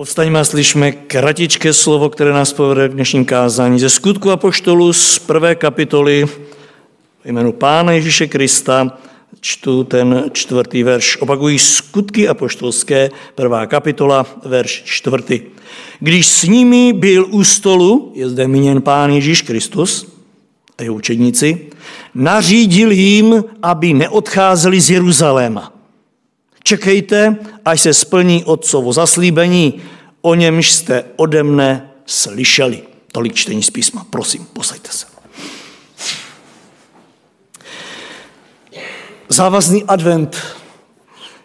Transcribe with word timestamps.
Povstaňme 0.00 0.40
a 0.40 0.44
slyšme 0.48 0.92
kratičké 1.12 1.76
slovo, 1.76 2.08
které 2.08 2.32
nás 2.32 2.52
povede 2.52 2.88
k 2.88 2.92
dnešním 2.92 3.24
kázání. 3.24 3.80
Ze 3.80 3.90
skutku 3.90 4.30
Apoštolu 4.30 4.92
z 4.92 5.18
prvé 5.18 5.54
kapitoly 5.54 6.26
jménu 7.24 7.52
Pána 7.52 7.92
Ježíše 7.92 8.26
Krista 8.26 8.98
čtu 9.40 9.84
ten 9.84 10.24
čtvrtý 10.32 10.82
verš. 10.82 11.16
Opakují 11.16 11.58
skutky 11.58 12.28
apoštolské, 12.28 13.10
prvá 13.34 13.66
kapitola, 13.66 14.26
verš 14.44 14.82
čtvrtý. 14.84 15.40
Když 15.98 16.26
s 16.26 16.42
nimi 16.42 16.92
byl 16.92 17.26
u 17.30 17.44
stolu, 17.44 18.12
je 18.14 18.28
zde 18.28 18.48
míněn 18.48 18.82
Pán 18.82 19.10
Ježíš 19.10 19.42
Kristus 19.42 20.16
a 20.78 20.82
jeho 20.82 20.94
učedníci, 20.94 21.68
nařídil 22.14 22.90
jim, 22.90 23.44
aby 23.62 23.92
neodcházeli 23.92 24.80
z 24.80 24.90
Jeruzaléma. 24.90 25.79
Čekejte, 26.64 27.36
až 27.64 27.80
se 27.80 27.94
splní 27.94 28.44
otcovo 28.44 28.92
zaslíbení, 28.92 29.82
o 30.22 30.34
němž 30.34 30.72
jste 30.72 31.04
ode 31.16 31.42
mne 31.42 31.90
slyšeli. 32.06 32.82
Tolik 33.12 33.34
čtení 33.34 33.62
z 33.62 33.70
písma. 33.70 34.06
Prosím, 34.10 34.46
posaďte 34.52 34.88
se. 34.92 35.06
Závazný 39.28 39.84
advent. 39.84 40.36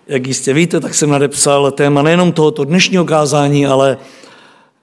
Jak 0.07 0.27
jistě 0.27 0.53
víte, 0.53 0.79
tak 0.79 0.95
jsem 0.95 1.09
nadepsal 1.09 1.71
téma 1.71 2.01
nejenom 2.01 2.31
tohoto 2.31 2.63
dnešního 2.63 3.05
kázání, 3.05 3.65
ale, 3.65 3.97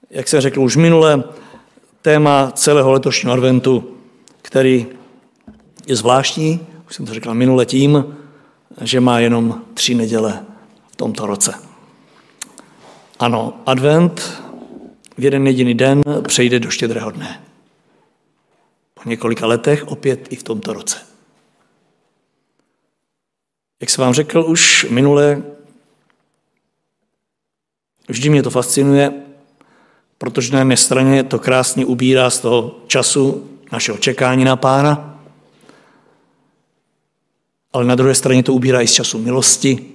jak 0.09 0.27
jsem 0.27 0.41
řekl 0.41 0.61
už 0.61 0.75
minule, 0.75 1.23
téma 2.01 2.51
celého 2.55 2.91
letošního 2.91 3.33
adventu, 3.33 3.97
který 4.41 4.87
je 5.87 5.95
zvláštní, 5.95 6.59
už 6.87 6.95
jsem 6.95 7.05
to 7.05 7.13
řekl 7.13 7.33
minule 7.33 7.65
tím, 7.65 8.15
že 8.81 8.99
má 8.99 9.19
jenom 9.19 9.61
tři 9.73 9.95
neděle 9.95 10.45
v 10.91 10.95
tomto 10.95 11.25
roce. 11.25 11.53
Ano, 13.19 13.53
advent 13.65 14.43
v 15.17 15.23
jeden 15.23 15.47
jediný 15.47 15.73
den 15.73 16.01
přejde 16.27 16.59
do 16.59 16.69
štědrého 16.69 17.11
dne. 17.11 17.43
Po 18.93 19.09
několika 19.09 19.47
letech 19.47 19.87
opět 19.87 20.27
i 20.29 20.35
v 20.35 20.43
tomto 20.43 20.73
roce. 20.73 20.97
Jak 23.81 23.89
jsem 23.89 24.03
vám 24.03 24.13
řekl 24.13 24.45
už 24.47 24.85
minule, 24.89 25.43
vždy 28.07 28.29
mě 28.29 28.43
to 28.43 28.49
fascinuje, 28.49 29.13
protože 30.17 30.53
na 30.53 30.59
jedné 30.59 30.77
straně 30.77 31.23
to 31.23 31.39
krásně 31.39 31.85
ubírá 31.85 32.29
z 32.29 32.39
toho 32.39 32.75
času 32.87 33.49
našeho 33.71 33.97
čekání 33.97 34.45
na 34.45 34.55
pána, 34.55 35.12
ale 37.73 37.85
na 37.85 37.95
druhé 37.95 38.15
straně 38.15 38.43
to 38.43 38.53
ubírá 38.53 38.81
i 38.81 38.87
z 38.87 38.93
času 38.93 39.19
milosti 39.19 39.85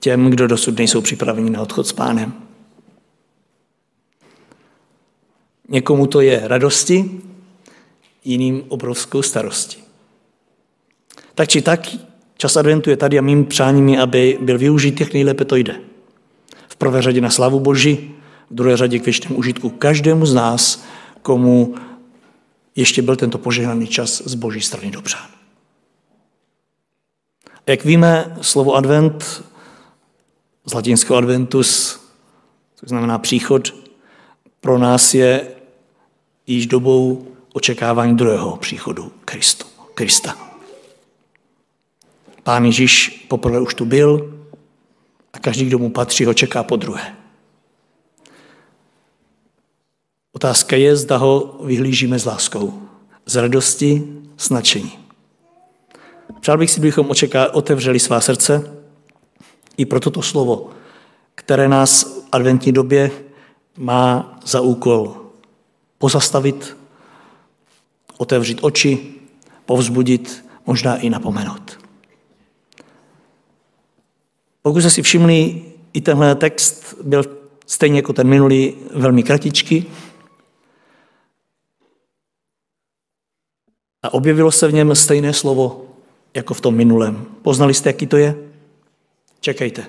těm, 0.00 0.30
kdo 0.30 0.46
dosud 0.46 0.78
nejsou 0.78 1.00
připraveni 1.00 1.50
na 1.50 1.62
odchod 1.62 1.86
s 1.86 1.92
pánem. 1.92 2.32
Někomu 5.68 6.06
to 6.06 6.20
je 6.20 6.40
radosti, 6.44 7.20
jiným 8.24 8.64
obrovskou 8.68 9.22
starosti. 9.22 9.76
Tak 11.34 11.48
či 11.48 11.62
tak, 11.62 11.88
čas 12.36 12.56
adventu 12.56 12.90
je 12.90 12.96
tady 12.96 13.18
a 13.18 13.22
mým 13.22 13.44
přáním 13.44 13.88
je, 13.88 14.00
aby 14.00 14.38
byl 14.40 14.58
využít, 14.58 15.00
jak 15.00 15.12
nejlépe 15.12 15.44
to 15.44 15.56
jde. 15.56 15.80
V 16.68 16.76
prvé 16.76 17.02
řadě 17.02 17.20
na 17.20 17.30
slavu 17.30 17.60
Boží, 17.60 18.14
v 18.50 18.54
druhé 18.54 18.76
řadě 18.76 18.98
k 18.98 19.04
věčnému 19.04 19.36
užitku 19.36 19.70
každému 19.70 20.26
z 20.26 20.34
nás, 20.34 20.84
komu 21.22 21.74
ještě 22.76 23.02
byl 23.02 23.16
tento 23.16 23.38
požehnaný 23.38 23.86
čas 23.86 24.22
z 24.24 24.34
Boží 24.34 24.60
strany 24.60 24.90
dopřán. 24.90 25.35
Jak 27.68 27.84
víme, 27.84 28.36
slovo 28.40 28.74
advent 28.74 29.44
z 30.64 30.74
latinského 30.74 31.16
adventus, 31.16 32.00
to 32.80 32.86
znamená 32.86 33.18
příchod, 33.18 33.74
pro 34.60 34.78
nás 34.78 35.14
je 35.14 35.48
již 36.46 36.66
dobou 36.66 37.26
očekávání 37.52 38.16
druhého 38.16 38.56
příchodu 38.56 39.12
Kristu, 39.24 39.66
Krista. 39.94 40.36
Pán 42.42 42.64
Ježíš 42.64 43.26
poprvé 43.28 43.60
už 43.60 43.74
tu 43.74 43.84
byl 43.84 44.38
a 45.32 45.38
každý, 45.38 45.64
kdo 45.64 45.78
mu 45.78 45.90
patří, 45.90 46.24
ho 46.24 46.34
čeká 46.34 46.62
po 46.62 46.76
druhé. 46.76 47.16
Otázka 50.32 50.76
je, 50.76 50.96
zda 50.96 51.16
ho 51.16 51.60
vyhlížíme 51.64 52.18
s 52.18 52.24
láskou, 52.24 52.82
z 53.26 53.36
radosti, 53.36 54.02
s 54.36 54.50
nadšením. 54.50 55.05
Přál 56.46 56.58
bych 56.58 56.70
si, 56.70 56.80
bychom 56.80 57.10
otevřeli 57.52 58.00
svá 58.00 58.20
srdce 58.20 58.78
i 59.76 59.86
pro 59.86 60.00
toto 60.00 60.22
slovo, 60.22 60.70
které 61.34 61.68
nás 61.68 62.04
v 62.04 62.28
adventní 62.32 62.72
době 62.72 63.10
má 63.76 64.38
za 64.44 64.60
úkol 64.60 65.16
pozastavit, 65.98 66.76
otevřít 68.18 68.58
oči, 68.62 69.14
povzbudit, 69.64 70.44
možná 70.66 70.96
i 70.96 71.10
napomenout. 71.10 71.78
Pokud 74.62 74.80
jste 74.80 74.90
si 74.90 75.02
všimli, 75.02 75.62
i 75.92 76.00
tenhle 76.00 76.34
text 76.34 76.94
byl 77.02 77.24
stejně 77.66 77.98
jako 77.98 78.12
ten 78.12 78.28
minulý 78.28 78.74
velmi 78.94 79.22
kratičký 79.22 79.86
a 84.02 84.14
objevilo 84.14 84.52
se 84.52 84.68
v 84.68 84.74
něm 84.74 84.94
stejné 84.94 85.32
slovo 85.32 85.85
jako 86.36 86.54
v 86.54 86.60
tom 86.60 86.74
minulém. 86.74 87.24
Poznali 87.42 87.74
jste, 87.74 87.88
jaký 87.88 88.06
to 88.06 88.16
je? 88.16 88.34
Čekejte. 89.40 89.86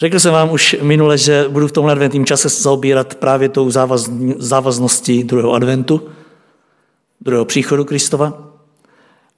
Řekl 0.00 0.20
jsem 0.20 0.32
vám 0.32 0.50
už 0.50 0.76
minule, 0.82 1.18
že 1.18 1.44
budu 1.48 1.68
v 1.68 1.72
tomhle 1.72 1.92
adventním 1.92 2.26
čase 2.26 2.48
zaobírat 2.48 3.14
právě 3.14 3.48
tou 3.48 3.70
závaz, 3.70 4.10
závazností 4.36 5.24
druhého 5.24 5.52
adventu, 5.52 6.08
druhého 7.20 7.44
příchodu 7.44 7.84
Kristova. 7.84 8.52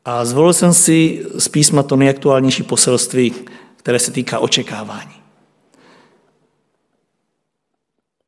A 0.05 0.25
zvolil 0.25 0.53
jsem 0.53 0.75
si 0.75 1.27
z 1.39 1.49
písma 1.49 1.83
to 1.83 1.97
nejaktuálnější 1.97 2.63
poselství, 2.63 3.35
které 3.77 3.99
se 3.99 4.11
týká 4.11 4.39
očekávání. 4.39 5.15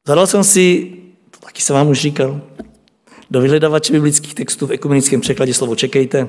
Zadal 0.06 0.26
jsem 0.26 0.44
si, 0.44 0.92
to 1.30 1.38
taky 1.38 1.62
jsem 1.62 1.76
vám 1.76 1.88
už 1.88 2.00
říkal, 2.00 2.40
do 3.30 3.40
vyhledavače 3.40 3.92
biblických 3.92 4.34
textů 4.34 4.66
v 4.66 4.72
ekumenickém 4.72 5.20
překladě 5.20 5.54
slovo 5.54 5.76
čekejte, 5.76 6.28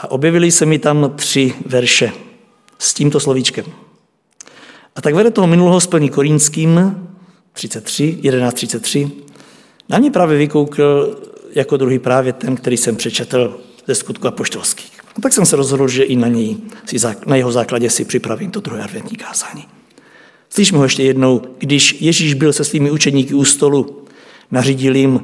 a 0.00 0.10
objevily 0.10 0.50
se 0.50 0.66
mi 0.66 0.78
tam 0.78 1.12
tři 1.16 1.54
verše 1.66 2.12
s 2.78 2.94
tímto 2.94 3.20
slovíčkem. 3.20 3.64
A 4.96 5.00
tak 5.02 5.14
vede 5.14 5.30
toho 5.30 5.46
minulého 5.46 5.80
splní 5.80 6.08
Korínským 6.08 6.96
33, 7.52 8.18
11.33. 8.22 9.10
Na 9.88 9.98
mě 9.98 10.10
právě 10.10 10.38
vykoukl 10.38 11.16
jako 11.54 11.76
druhý 11.76 11.98
právě 11.98 12.32
ten, 12.32 12.56
který 12.56 12.76
jsem 12.76 12.96
přečetl 12.96 13.60
ze 13.86 13.94
skutku 13.94 14.28
apoštolských. 14.28 15.00
A 15.16 15.20
tak 15.20 15.32
jsem 15.32 15.46
se 15.46 15.56
rozhodl, 15.56 15.88
že 15.88 16.02
i 16.02 16.16
na, 16.16 16.28
něj, 16.28 16.56
na 17.26 17.36
jeho 17.36 17.52
základě 17.52 17.90
si 17.90 18.04
připravím 18.04 18.50
to 18.50 18.60
druhé 18.60 18.82
adventní 18.82 19.16
kázání. 19.16 19.64
Slyšme 20.50 20.78
ho 20.78 20.84
ještě 20.84 21.02
jednou, 21.02 21.42
když 21.58 21.96
Ježíš 22.00 22.34
byl 22.34 22.52
se 22.52 22.64
svými 22.64 22.90
učeníky 22.90 23.34
u 23.34 23.44
stolu, 23.44 24.04
nařídil 24.50 24.96
jim, 24.96 25.20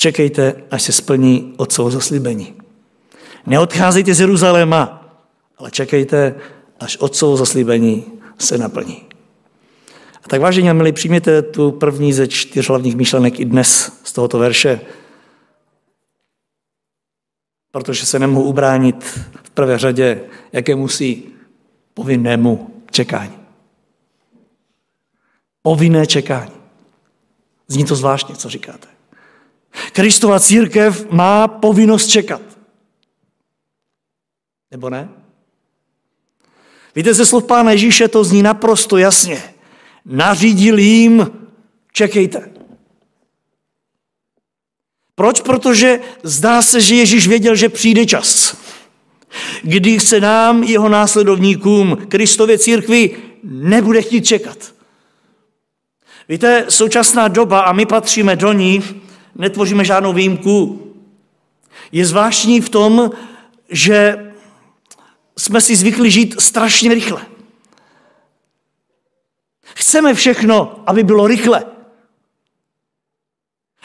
Čekejte, 0.00 0.62
až 0.70 0.82
se 0.82 0.92
splní 0.92 1.54
otcovo 1.56 1.90
zaslíbení. 1.90 2.54
Neodcházejte 3.46 4.14
z 4.14 4.20
Jeruzaléma, 4.20 5.10
ale 5.58 5.70
čekejte, 5.70 6.34
až 6.80 6.96
otcovo 6.96 7.36
zaslíbení 7.36 8.04
se 8.38 8.58
naplní. 8.58 9.02
A 10.24 10.28
tak 10.28 10.40
vážení 10.40 10.70
a 10.70 10.72
milí, 10.72 10.92
přijměte 10.92 11.42
tu 11.42 11.70
první 11.70 12.12
ze 12.12 12.28
čtyř 12.28 12.68
hlavních 12.68 12.96
myšlenek 12.96 13.40
i 13.40 13.44
dnes 13.44 14.00
z 14.04 14.12
tohoto 14.12 14.38
verše, 14.38 14.80
protože 17.70 18.06
se 18.06 18.18
nemohu 18.18 18.44
ubránit 18.44 19.04
v 19.42 19.50
prvé 19.50 19.78
řadě 19.78 20.20
jaké 20.52 20.74
musí 20.74 21.24
povinnému 21.94 22.82
čekání. 22.90 23.38
Povinné 25.62 26.06
čekání. 26.06 26.52
Zní 27.68 27.84
to 27.84 27.96
zvláštně, 27.96 28.36
co 28.36 28.48
říkáte. 28.48 28.97
Kristova 29.92 30.40
církev 30.40 31.10
má 31.10 31.48
povinnost 31.48 32.06
čekat. 32.06 32.42
Nebo 34.70 34.90
ne? 34.90 35.08
Víte, 36.94 37.14
ze 37.14 37.26
slov 37.26 37.44
Pána 37.44 37.72
Ježíše 37.72 38.08
to 38.08 38.24
zní 38.24 38.42
naprosto 38.42 38.96
jasně. 38.96 39.42
Nařídil 40.04 40.78
jim, 40.78 41.30
čekejte. 41.92 42.50
Proč? 45.14 45.40
Protože 45.40 46.00
zdá 46.22 46.62
se, 46.62 46.80
že 46.80 46.94
Ježíš 46.94 47.28
věděl, 47.28 47.56
že 47.56 47.68
přijde 47.68 48.06
čas, 48.06 48.56
kdy 49.62 50.00
se 50.00 50.20
nám, 50.20 50.62
jeho 50.62 50.88
následovníkům, 50.88 51.96
Kristově 52.08 52.58
církvi, 52.58 53.16
nebude 53.42 54.02
chtít 54.02 54.26
čekat. 54.26 54.74
Víte, 56.28 56.66
současná 56.68 57.28
doba, 57.28 57.60
a 57.60 57.72
my 57.72 57.86
patříme 57.86 58.36
do 58.36 58.52
ní, 58.52 58.82
netvoříme 59.38 59.84
žádnou 59.84 60.12
výjimku. 60.12 60.84
Je 61.92 62.06
zvláštní 62.06 62.60
v 62.60 62.68
tom, 62.68 63.10
že 63.68 64.28
jsme 65.36 65.60
si 65.60 65.76
zvykli 65.76 66.10
žít 66.10 66.40
strašně 66.40 66.94
rychle. 66.94 67.26
Chceme 69.62 70.14
všechno, 70.14 70.82
aby 70.86 71.02
bylo 71.02 71.26
rychle. 71.26 71.64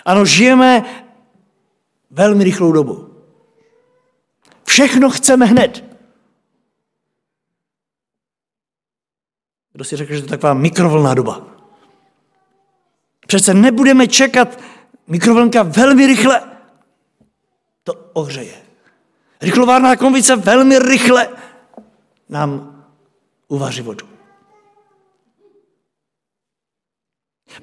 Ano, 0.06 0.26
žijeme 0.26 0.84
velmi 2.12 2.44
rychlou 2.44 2.72
dobu. 2.72 3.14
Všechno 4.64 5.10
chceme 5.10 5.46
hned. 5.46 5.84
Kdo 9.74 9.84
si 9.84 9.96
řekl, 9.96 10.14
že 10.14 10.20
to 10.20 10.26
je 10.26 10.30
taková 10.30 10.54
mikrovlná 10.54 11.14
doba? 11.14 11.48
Přece 13.28 13.54
nebudeme 13.54 14.08
čekat 14.08 14.60
mikrovlnka 15.08 15.64
velmi 15.64 16.08
rychle. 16.08 16.42
To 17.84 17.94
ohřeje. 18.14 18.64
Rychlovárná 19.42 19.96
konvice 19.96 20.36
velmi 20.36 20.80
rychle 20.80 21.30
nám 22.30 22.84
uvaří 23.48 23.82
vodu. 23.82 24.14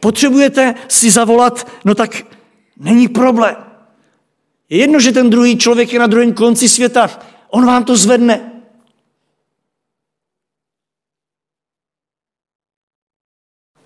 Potřebujete 0.01 0.75
si 0.89 1.11
zavolat, 1.11 1.71
no 1.85 1.95
tak 1.95 2.11
není 2.77 3.09
problém. 3.09 3.57
Je 4.69 4.79
jedno, 4.79 5.01
že 5.01 5.13
ten 5.13 5.31
druhý 5.31 5.59
člověk 5.59 5.93
je 5.93 5.99
na 5.99 6.07
druhém 6.07 6.35
konci 6.35 6.69
světa. 6.69 7.11
On 7.49 7.67
vám 7.67 7.85
to 7.85 7.97
zvedne. 7.97 8.63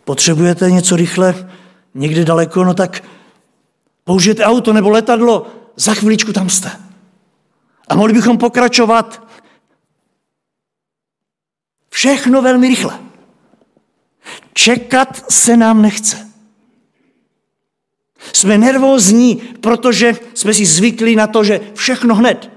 Potřebujete 0.04 0.70
něco 0.70 0.96
rychle, 0.96 1.50
někde 1.94 2.24
daleko, 2.24 2.64
no 2.64 2.74
tak 2.74 3.04
použijete 4.04 4.44
auto 4.44 4.72
nebo 4.72 4.90
letadlo, 4.90 5.46
za 5.76 5.94
chviličku 5.94 6.32
tam 6.32 6.50
jste. 6.50 6.70
A 7.88 7.94
mohli 7.94 8.12
bychom 8.12 8.38
pokračovat. 8.38 9.28
Všechno 11.90 12.42
velmi 12.42 12.68
rychle. 12.68 12.98
Čekat 14.52 15.32
se 15.32 15.56
nám 15.56 15.82
nechce. 15.82 16.30
Jsme 18.32 18.58
nervózní, 18.58 19.36
protože 19.36 20.18
jsme 20.34 20.54
si 20.54 20.66
zvykli 20.66 21.16
na 21.16 21.26
to, 21.26 21.44
že 21.44 21.60
všechno 21.74 22.14
hned. 22.14 22.50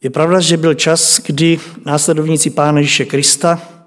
Je 0.00 0.10
pravda, 0.10 0.40
že 0.40 0.56
byl 0.56 0.74
čas, 0.74 1.20
kdy 1.20 1.60
následovníci 1.84 2.50
Pána 2.50 2.78
Ježíše 2.78 3.04
Krista, 3.04 3.77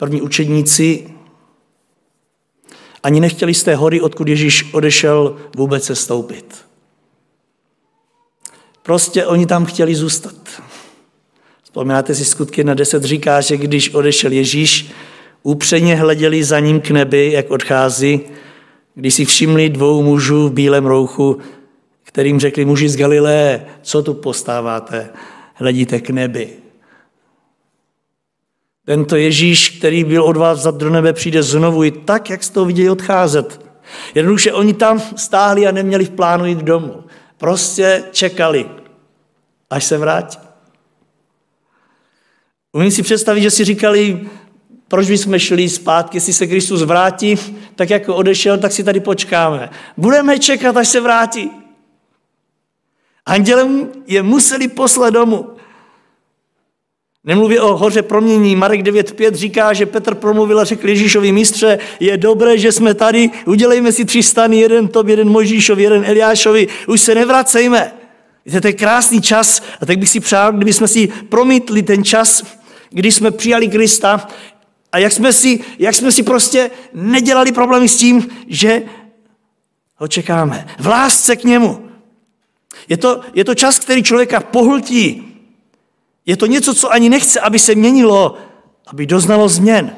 první 0.00 0.22
učedníci, 0.22 1.06
ani 3.02 3.20
nechtěli 3.20 3.54
z 3.54 3.62
té 3.62 3.74
hory, 3.74 4.00
odkud 4.00 4.28
Ježíš 4.28 4.74
odešel, 4.74 5.36
vůbec 5.56 5.84
se 5.84 5.94
stoupit. 5.94 6.54
Prostě 8.82 9.26
oni 9.26 9.46
tam 9.46 9.64
chtěli 9.64 9.94
zůstat. 9.94 10.34
Vzpomínáte 11.62 12.14
si 12.14 12.24
skutky 12.24 12.64
na 12.64 12.74
deset 12.74 13.04
říká, 13.04 13.40
že 13.40 13.56
když 13.56 13.94
odešel 13.94 14.32
Ježíš, 14.32 14.90
upřeně 15.42 15.96
hleděli 15.96 16.44
za 16.44 16.60
ním 16.60 16.80
k 16.80 16.90
nebi, 16.90 17.32
jak 17.32 17.50
odchází, 17.50 18.20
když 18.94 19.14
si 19.14 19.24
všimli 19.24 19.68
dvou 19.68 20.02
mužů 20.02 20.48
v 20.48 20.52
bílém 20.52 20.86
rouchu, 20.86 21.38
kterým 22.02 22.40
řekli 22.40 22.64
muži 22.64 22.88
z 22.88 22.96
Galileje, 22.96 23.66
co 23.82 24.02
tu 24.02 24.14
postáváte, 24.14 25.10
hledíte 25.54 26.00
k 26.00 26.10
nebi. 26.10 26.69
Tento 28.84 29.16
Ježíš, 29.16 29.70
který 29.70 30.04
byl 30.04 30.22
od 30.22 30.36
vás 30.36 30.58
za 30.58 30.70
do 30.70 30.90
nebe, 30.90 31.12
přijde 31.12 31.42
znovu 31.42 31.84
i 31.84 31.90
tak, 31.90 32.30
jak 32.30 32.42
jste 32.42 32.54
to 32.54 32.64
viděli 32.64 32.90
odcházet. 32.90 33.66
Jednoduše 34.14 34.52
oni 34.52 34.74
tam 34.74 35.00
stáhli 35.16 35.66
a 35.66 35.70
neměli 35.70 36.04
v 36.04 36.10
plánu 36.10 36.46
jít 36.46 36.58
domů. 36.58 37.04
Prostě 37.38 38.04
čekali, 38.12 38.70
až 39.70 39.84
se 39.84 39.98
vrátí. 39.98 40.38
Umím 42.72 42.90
si 42.90 43.02
představit, 43.02 43.42
že 43.42 43.50
si 43.50 43.64
říkali, 43.64 44.20
proč 44.88 45.08
bychom 45.08 45.38
šli 45.38 45.68
zpátky, 45.68 46.16
jestli 46.16 46.32
se 46.32 46.46
Kristus 46.46 46.82
vrátí, 46.82 47.36
tak 47.74 47.90
jako 47.90 48.16
odešel, 48.16 48.58
tak 48.58 48.72
si 48.72 48.84
tady 48.84 49.00
počkáme. 49.00 49.70
Budeme 49.96 50.38
čekat, 50.38 50.76
až 50.76 50.88
se 50.88 51.00
vrátí. 51.00 51.50
Andělem 53.26 53.88
je 54.06 54.22
museli 54.22 54.68
poslat 54.68 55.10
domů. 55.10 55.59
Nemluví 57.24 57.58
o 57.58 57.76
hoře 57.76 58.02
promění. 58.02 58.56
Marek 58.56 58.80
9.5 58.80 59.34
říká, 59.34 59.72
že 59.72 59.86
Petr 59.86 60.14
promluvil 60.14 60.60
a 60.60 60.64
řekl 60.64 60.88
Ježíšovi 60.88 61.32
mistře, 61.32 61.78
je 62.00 62.16
dobré, 62.16 62.58
že 62.58 62.72
jsme 62.72 62.94
tady, 62.94 63.30
udělejme 63.46 63.92
si 63.92 64.04
tři 64.04 64.22
stany, 64.22 64.60
jeden 64.60 64.88
top, 64.88 65.08
jeden 65.08 65.28
Mojžíšovi, 65.28 65.82
jeden 65.82 66.04
Eliášovi, 66.04 66.68
už 66.88 67.00
se 67.00 67.14
nevracejme. 67.14 67.92
To 68.60 68.66
je 68.66 68.72
krásný 68.72 69.22
čas 69.22 69.62
a 69.80 69.86
tak 69.86 69.98
bych 69.98 70.08
si 70.08 70.20
přál, 70.20 70.52
kdyby 70.52 70.72
jsme 70.72 70.88
si 70.88 71.08
promítli 71.28 71.82
ten 71.82 72.04
čas, 72.04 72.42
kdy 72.90 73.12
jsme 73.12 73.30
přijali 73.30 73.68
Krista 73.68 74.28
a 74.92 74.98
jak 74.98 75.12
jsme 75.12 75.32
si, 75.32 75.60
jak 75.78 75.94
jsme 75.94 76.12
si 76.12 76.22
prostě 76.22 76.70
nedělali 76.94 77.52
problémy 77.52 77.88
s 77.88 77.96
tím, 77.96 78.28
že 78.48 78.82
ho 79.96 80.08
čekáme. 80.08 80.66
V 80.78 80.86
lásce 80.86 81.36
k 81.36 81.44
němu. 81.44 81.88
Je 82.88 82.96
to, 82.96 83.20
je 83.34 83.44
to 83.44 83.54
čas, 83.54 83.78
který 83.78 84.02
člověka 84.02 84.40
pohltí. 84.40 85.29
Je 86.26 86.36
to 86.36 86.46
něco, 86.46 86.74
co 86.74 86.92
ani 86.92 87.08
nechce, 87.08 87.40
aby 87.40 87.58
se 87.58 87.74
měnilo, 87.74 88.36
aby 88.86 89.06
doznalo 89.06 89.48
změn. 89.48 89.92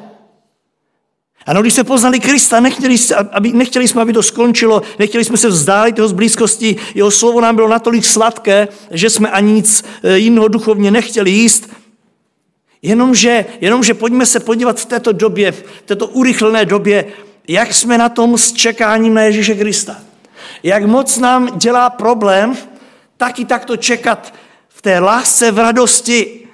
Ano, 1.47 1.63
když 1.63 1.75
jsme 1.75 1.85
poznali 1.85 2.21
Krista, 2.21 2.61
nechtěli, 2.61 2.97
aby, 3.33 3.53
nechtěli 3.53 3.89
jsme, 3.89 4.03
aby 4.03 4.13
to 4.13 4.23
skončilo, 4.23 4.83
nechtěli 4.99 5.25
jsme 5.25 5.37
se 5.37 5.49
vzdálit 5.49 5.99
jeho 5.99 6.09
z 6.09 6.13
blízkosti, 6.13 6.77
jeho 6.95 7.11
slovo 7.11 7.41
nám 7.41 7.57
bylo 7.57 7.69
natolik 7.69 8.05
sladké, 8.05 8.69
že 8.91 9.11
jsme 9.11 9.31
ani 9.31 9.53
nic 9.53 9.85
eh, 10.03 10.19
jiného 10.19 10.49
duchovně 10.49 10.91
nechtěli 10.91 11.31
jíst, 11.31 11.71
Jenomže, 12.85 13.45
jenomže 13.61 13.95
pojďme 13.95 14.27
se 14.27 14.41
podívat 14.41 14.81
v 14.81 14.87
této 14.87 15.13
době, 15.13 15.53
v 15.53 15.65
této 15.85 16.07
urychlené 16.07 16.65
době, 16.65 17.05
jak 17.49 17.75
jsme 17.75 17.99
na 17.99 18.09
tom 18.09 18.39
s 18.39 18.53
čekáním 18.53 19.15
na 19.15 19.23
Ježíše 19.23 19.55
Krista. 19.55 19.97
Jak 20.63 20.85
moc 20.87 21.19
nám 21.19 21.59
dělá 21.59 21.91
problém 21.91 22.57
taky 23.17 23.45
takto 23.45 23.77
čekat 23.77 24.35
té 24.83 24.99
lásce, 24.99 25.51
v 25.51 25.59
radosti. 25.59 26.49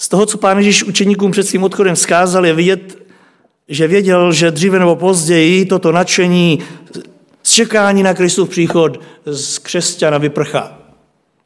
Z 0.00 0.08
toho, 0.08 0.26
co 0.26 0.38
pán 0.38 0.58
Ježíš 0.58 0.82
učeníkům 0.82 1.30
před 1.30 1.42
svým 1.42 1.62
odchodem 1.62 1.94
vzkázal, 1.94 2.46
je 2.46 2.54
vidět, 2.54 2.98
že 3.68 3.88
věděl, 3.88 4.32
že 4.32 4.50
dříve 4.50 4.78
nebo 4.78 4.96
později 4.96 5.66
toto 5.66 5.92
nadšení 5.92 6.58
z 7.42 7.50
čekání 7.50 8.02
na 8.02 8.14
Kristův 8.14 8.48
příchod 8.48 9.00
z 9.26 9.58
křesťana 9.58 10.18
vyprchá. 10.18 10.78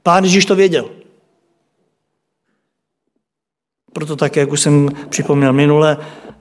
Pán 0.03 0.25
Ježíš 0.25 0.45
to 0.45 0.56
věděl. 0.56 0.91
Proto 3.93 4.17
tak, 4.17 4.37
jak 4.37 4.52
už 4.52 4.61
jsem 4.61 4.88
připomněl 5.09 5.52
minule, 5.52 5.97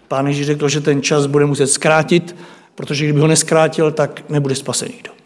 pán 0.08 0.28
Ježíš 0.28 0.46
řekl, 0.46 0.70
že 0.70 0.82
ten 0.82 1.02
čas 1.02 1.26
bude 1.26 1.46
muset 1.46 1.68
zkrátit, 1.68 2.36
protože 2.76 3.06
kdyby 3.06 3.20
ho 3.20 3.28
neskrátil, 3.28 3.92
tak 3.92 4.30
nebude 4.30 4.56
spasený 4.56 4.94
nikdo. 4.94 5.17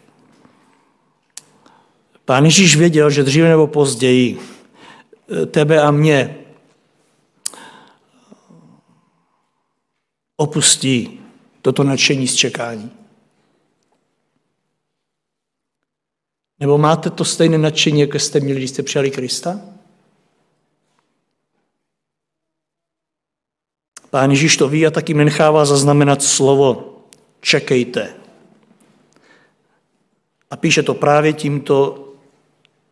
Pán 2.24 2.44
Ježíš 2.44 2.76
věděl, 2.76 3.10
že 3.10 3.22
dříve 3.22 3.48
nebo 3.48 3.66
později 3.66 4.38
eh, 5.42 5.46
tebe 5.46 5.82
a 5.82 5.90
mě 5.90 6.38
opustí 10.36 11.20
toto 11.62 11.84
nadšení 11.84 12.28
z 12.28 12.34
čekání. 12.34 12.90
Nebo 16.60 16.78
máte 16.78 17.10
to 17.10 17.24
stejné 17.24 17.58
nadšení, 17.58 18.00
jako 18.00 18.18
jste 18.18 18.40
měli, 18.40 18.60
když 18.60 18.70
jste 18.70 18.82
přijali 18.82 19.10
Krista? 19.10 19.60
Pán 24.10 24.30
Ježíš 24.30 24.56
to 24.56 24.68
ví 24.68 24.86
a 24.86 24.90
taky 24.90 25.14
nechává 25.14 25.64
zaznamenat 25.64 26.22
slovo 26.22 26.98
čekejte. 27.40 28.14
A 30.50 30.56
píše 30.56 30.82
to 30.82 30.94
právě 30.94 31.32
tímto, 31.32 32.08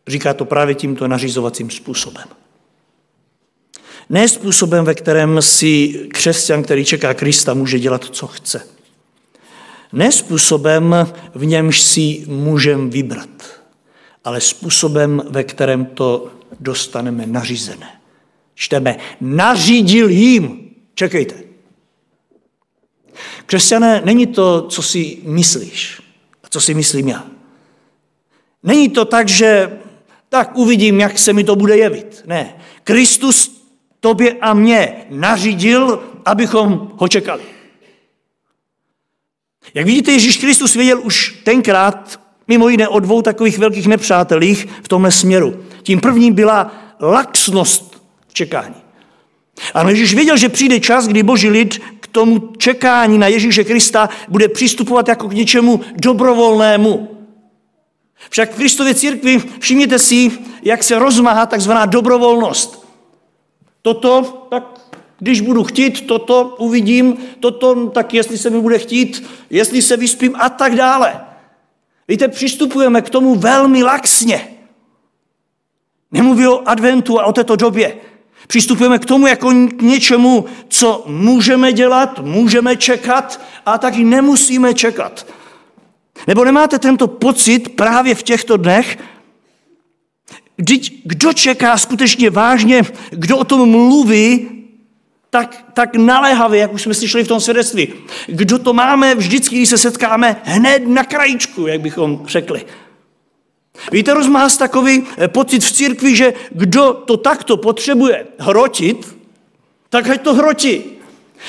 říká 0.07 0.33
to 0.33 0.45
právě 0.45 0.75
tímto 0.75 1.07
nařizovacím 1.07 1.69
způsobem. 1.69 2.25
Ne 4.09 4.27
způsobem, 4.27 4.85
ve 4.85 4.93
kterém 4.93 5.41
si 5.41 5.93
křesťan, 6.13 6.63
který 6.63 6.85
čeká 6.85 7.13
Krista, 7.13 7.53
může 7.53 7.79
dělat, 7.79 8.05
co 8.05 8.27
chce. 8.27 8.67
Ne 9.93 10.11
způsobem, 10.11 10.95
v 11.35 11.45
němž 11.45 11.81
si 11.81 12.23
můžeme 12.27 12.89
vybrat, 12.89 13.61
ale 14.23 14.41
způsobem, 14.41 15.21
ve 15.29 15.43
kterém 15.43 15.85
to 15.85 16.31
dostaneme 16.59 17.25
nařízené. 17.25 17.89
Čteme, 18.55 18.97
nařídil 19.21 20.09
jim, 20.09 20.71
Čekejte. 21.01 21.35
Křesťané, 23.45 24.01
není 24.05 24.27
to, 24.27 24.61
co 24.61 24.81
si 24.81 25.17
myslíš 25.23 26.01
a 26.43 26.47
co 26.49 26.61
si 26.61 26.73
myslím 26.73 27.07
já. 27.07 27.25
Není 28.63 28.89
to 28.89 29.05
tak, 29.05 29.29
že 29.29 29.79
tak 30.33 30.57
uvidím, 30.57 30.99
jak 30.99 31.19
se 31.19 31.33
mi 31.33 31.43
to 31.43 31.55
bude 31.55 31.77
jevit. 31.77 32.23
Ne. 32.25 32.55
Kristus 32.83 33.61
tobě 33.99 34.35
a 34.41 34.53
mně 34.53 34.95
nařídil, 35.09 36.03
abychom 36.25 36.91
ho 36.95 37.07
čekali. 37.07 37.41
Jak 39.73 39.85
vidíte, 39.85 40.11
Ježíš 40.11 40.37
Kristus 40.37 40.75
věděl 40.75 41.01
už 41.03 41.41
tenkrát, 41.43 42.19
mimo 42.47 42.69
jiné 42.69 42.87
o 42.87 42.99
dvou 42.99 43.21
takových 43.21 43.59
velkých 43.59 43.87
nepřátelích 43.87 44.67
v 44.83 44.87
tomhle 44.87 45.11
směru. 45.11 45.63
Tím 45.83 45.99
prvním 45.99 46.33
byla 46.33 46.75
laxnost 47.01 48.03
čekání. 48.33 48.75
Ano, 49.73 49.89
Ježíš 49.89 50.13
věděl, 50.13 50.37
že 50.37 50.49
přijde 50.49 50.79
čas, 50.79 51.07
kdy 51.07 51.23
boží 51.23 51.49
lid 51.49 51.81
k 51.99 52.07
tomu 52.07 52.39
čekání 52.57 53.17
na 53.17 53.27
Ježíše 53.27 53.63
Krista 53.63 54.09
bude 54.27 54.47
přistupovat 54.47 55.07
jako 55.07 55.29
k 55.29 55.33
něčemu 55.33 55.81
dobrovolnému. 55.95 57.20
Však 58.29 58.51
v 58.51 58.55
Kristově 58.55 58.95
církvi 58.95 59.43
všimněte 59.59 59.99
si, 59.99 60.31
jak 60.63 60.83
se 60.83 60.99
rozmáhá 60.99 61.45
takzvaná 61.45 61.85
dobrovolnost. 61.85 62.87
Toto, 63.81 64.47
tak 64.49 64.81
když 65.19 65.41
budu 65.41 65.63
chtít, 65.63 66.07
toto 66.07 66.55
uvidím, 66.59 67.17
toto, 67.39 67.89
tak 67.89 68.13
jestli 68.13 68.37
se 68.37 68.49
mi 68.49 68.61
bude 68.61 68.79
chtít, 68.79 69.29
jestli 69.49 69.81
se 69.81 69.97
vyspím 69.97 70.35
a 70.35 70.49
tak 70.49 70.75
dále. 70.75 71.21
Víte, 72.07 72.27
přistupujeme 72.27 73.01
k 73.01 73.09
tomu 73.09 73.35
velmi 73.35 73.83
laxně. 73.83 74.47
Nemluví 76.11 76.47
o 76.47 76.69
adventu 76.69 77.19
a 77.19 77.25
o 77.25 77.33
této 77.33 77.55
době. 77.55 77.97
Přistupujeme 78.47 78.99
k 78.99 79.05
tomu 79.05 79.27
jako 79.27 79.49
k 79.49 79.81
něčemu, 79.81 80.45
co 80.67 81.03
můžeme 81.07 81.73
dělat, 81.73 82.19
můžeme 82.19 82.77
čekat 82.77 83.41
a 83.65 83.77
taky 83.77 84.03
nemusíme 84.03 84.73
čekat. 84.73 85.25
Nebo 86.27 86.45
nemáte 86.45 86.79
tento 86.79 87.07
pocit 87.07 87.75
právě 87.75 88.15
v 88.15 88.23
těchto 88.23 88.57
dnech, 88.57 88.97
Vždyť 90.61 91.01
kdo 91.05 91.33
čeká 91.33 91.77
skutečně 91.77 92.29
vážně, 92.29 92.83
kdo 93.09 93.37
o 93.37 93.43
tom 93.43 93.69
mluví, 93.69 94.49
tak, 95.29 95.65
tak 95.73 95.95
naléhavě, 95.95 96.59
jak 96.59 96.73
už 96.73 96.81
jsme 96.81 96.93
slyšeli 96.93 97.23
v 97.23 97.27
tom 97.27 97.39
svědectví. 97.39 97.93
Kdo 98.27 98.59
to 98.59 98.73
máme 98.73 99.15
vždycky, 99.15 99.55
když 99.55 99.69
se 99.69 99.77
setkáme 99.77 100.41
hned 100.43 100.87
na 100.87 101.03
krajičku, 101.03 101.67
jak 101.67 101.81
bychom 101.81 102.21
řekli. 102.27 102.65
Víte, 103.91 104.13
rozmáhá 104.13 104.49
takový 104.49 105.03
eh, 105.17 105.27
pocit 105.27 105.63
v 105.63 105.71
církvi, 105.71 106.15
že 106.15 106.33
kdo 106.51 106.93
to 106.93 107.17
takto 107.17 107.57
potřebuje 107.57 108.27
hrotit, 108.39 109.17
tak 109.89 110.09
ať 110.09 110.21
to 110.21 110.33
hrotí. 110.33 110.83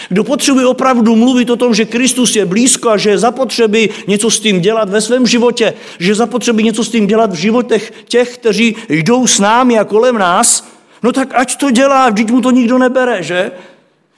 Kdo 0.08 0.24
potřebuje 0.24 0.66
opravdu 0.66 1.16
mluvit 1.16 1.50
o 1.50 1.56
tom, 1.56 1.74
že 1.74 1.84
Kristus 1.84 2.36
je 2.36 2.46
blízko 2.46 2.90
a 2.90 2.96
že 2.96 3.10
je 3.10 3.18
zapotřebí 3.18 3.90
něco 4.06 4.30
s 4.30 4.40
tím 4.40 4.60
dělat 4.60 4.88
ve 4.88 5.00
svém 5.00 5.26
životě, 5.26 5.74
že 5.98 6.10
je 6.10 6.14
zapotřebí 6.14 6.64
něco 6.64 6.84
s 6.84 6.88
tím 6.88 7.06
dělat 7.06 7.32
v 7.32 7.34
životech 7.34 7.92
těch, 8.08 8.34
kteří 8.34 8.76
jdou 8.88 9.26
s 9.26 9.40
námi 9.40 9.78
a 9.78 9.84
kolem 9.84 10.18
nás, 10.18 10.68
no 11.02 11.12
tak 11.12 11.34
ať 11.34 11.56
to 11.56 11.70
dělá, 11.70 12.10
vždyť 12.10 12.30
mu 12.30 12.40
to 12.40 12.50
nikdo 12.50 12.78
nebere, 12.78 13.22
že? 13.22 13.50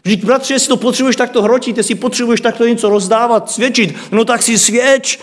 Vždyť, 0.04 0.24
bratři, 0.24 0.52
jestli 0.52 0.68
to 0.68 0.76
potřebuješ 0.76 1.16
takto 1.16 1.42
hrotit, 1.42 1.76
jestli 1.76 1.94
potřebuješ 1.94 2.40
takto 2.40 2.66
něco 2.66 2.88
rozdávat, 2.88 3.50
svědčit, 3.50 3.96
no 4.12 4.24
tak 4.24 4.42
si 4.42 4.58
svědč. 4.58 5.18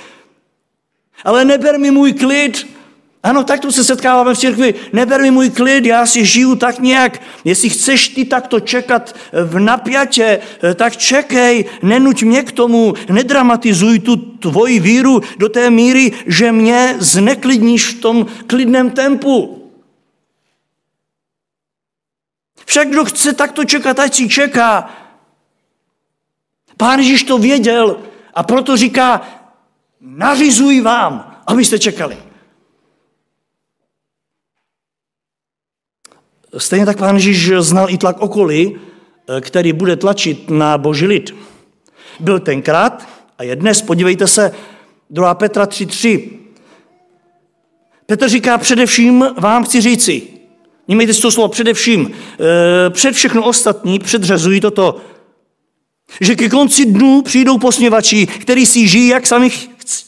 Ale 1.23 1.45
neber 1.45 1.79
mi 1.79 1.91
můj 1.91 2.13
klid, 2.13 2.67
ano, 3.23 3.43
tak 3.43 3.59
to 3.59 3.71
se 3.71 3.83
setkáváme 3.83 4.33
v 4.33 4.37
církvi. 4.37 4.73
Neber 4.93 5.21
mi 5.21 5.31
můj 5.31 5.49
klid, 5.49 5.85
já 5.85 6.05
si 6.05 6.25
žiju 6.25 6.55
tak 6.55 6.79
nějak. 6.79 7.21
Jestli 7.45 7.69
chceš 7.69 8.07
ty 8.07 8.25
takto 8.25 8.59
čekat 8.59 9.15
v 9.33 9.59
napjatě, 9.59 10.39
tak 10.75 10.97
čekej, 10.97 11.65
nenuť 11.81 12.23
mě 12.23 12.43
k 12.43 12.51
tomu, 12.51 12.93
nedramatizuj 13.09 13.99
tu 13.99 14.15
tvoji 14.15 14.79
víru 14.79 15.21
do 15.37 15.49
té 15.49 15.69
míry, 15.69 16.11
že 16.27 16.51
mě 16.51 16.95
zneklidníš 16.99 17.87
v 17.87 18.01
tom 18.01 18.25
klidném 18.47 18.89
tempu. 18.89 19.57
Však 22.65 22.87
kdo 22.87 23.05
chce 23.05 23.33
takto 23.33 23.65
čekat, 23.65 23.99
ať 23.99 24.15
si 24.15 24.29
čeká. 24.29 24.89
Pán 26.77 26.99
Ježíš 26.99 27.23
to 27.23 27.37
věděl 27.37 28.01
a 28.33 28.43
proto 28.43 28.77
říká, 28.77 29.21
nařizuji 30.01 30.81
vám, 30.81 31.41
abyste 31.47 31.79
čekali. 31.79 32.17
Stejně 36.57 36.85
tak 36.85 36.97
pán 36.97 37.15
Ježíš 37.15 37.51
znal 37.59 37.89
i 37.89 37.97
tlak 37.97 38.21
okolí, 38.21 38.75
eh, 38.75 39.41
který 39.41 39.73
bude 39.73 39.95
tlačit 39.95 40.49
na 40.49 40.77
boží 40.77 41.07
lid. 41.07 41.35
Byl 42.19 42.39
tenkrát 42.39 43.07
a 43.37 43.43
je 43.43 43.55
dnes, 43.55 43.81
podívejte 43.81 44.27
se, 44.27 44.51
2. 45.09 45.35
Petra 45.35 45.65
3.3. 45.65 46.29
Petr 48.05 48.29
říká, 48.29 48.57
především 48.57 49.25
vám 49.37 49.63
chci 49.63 49.81
říci, 49.81 50.27
Nímejte 50.87 51.13
si 51.13 51.21
to 51.21 51.31
slovo 51.31 51.47
především, 51.47 52.11
eh, 52.11 52.89
před 52.89 53.15
všechno 53.15 53.43
ostatní 53.43 53.99
předřazují 53.99 54.59
toto, 54.59 55.01
že 56.21 56.35
ke 56.35 56.49
konci 56.49 56.85
dnů 56.85 57.21
přijdou 57.21 57.57
posměvači, 57.57 58.27
kteří 58.27 58.65
si 58.65 58.87
žijí, 58.87 59.07
jak 59.07 59.27
sami 59.27 59.49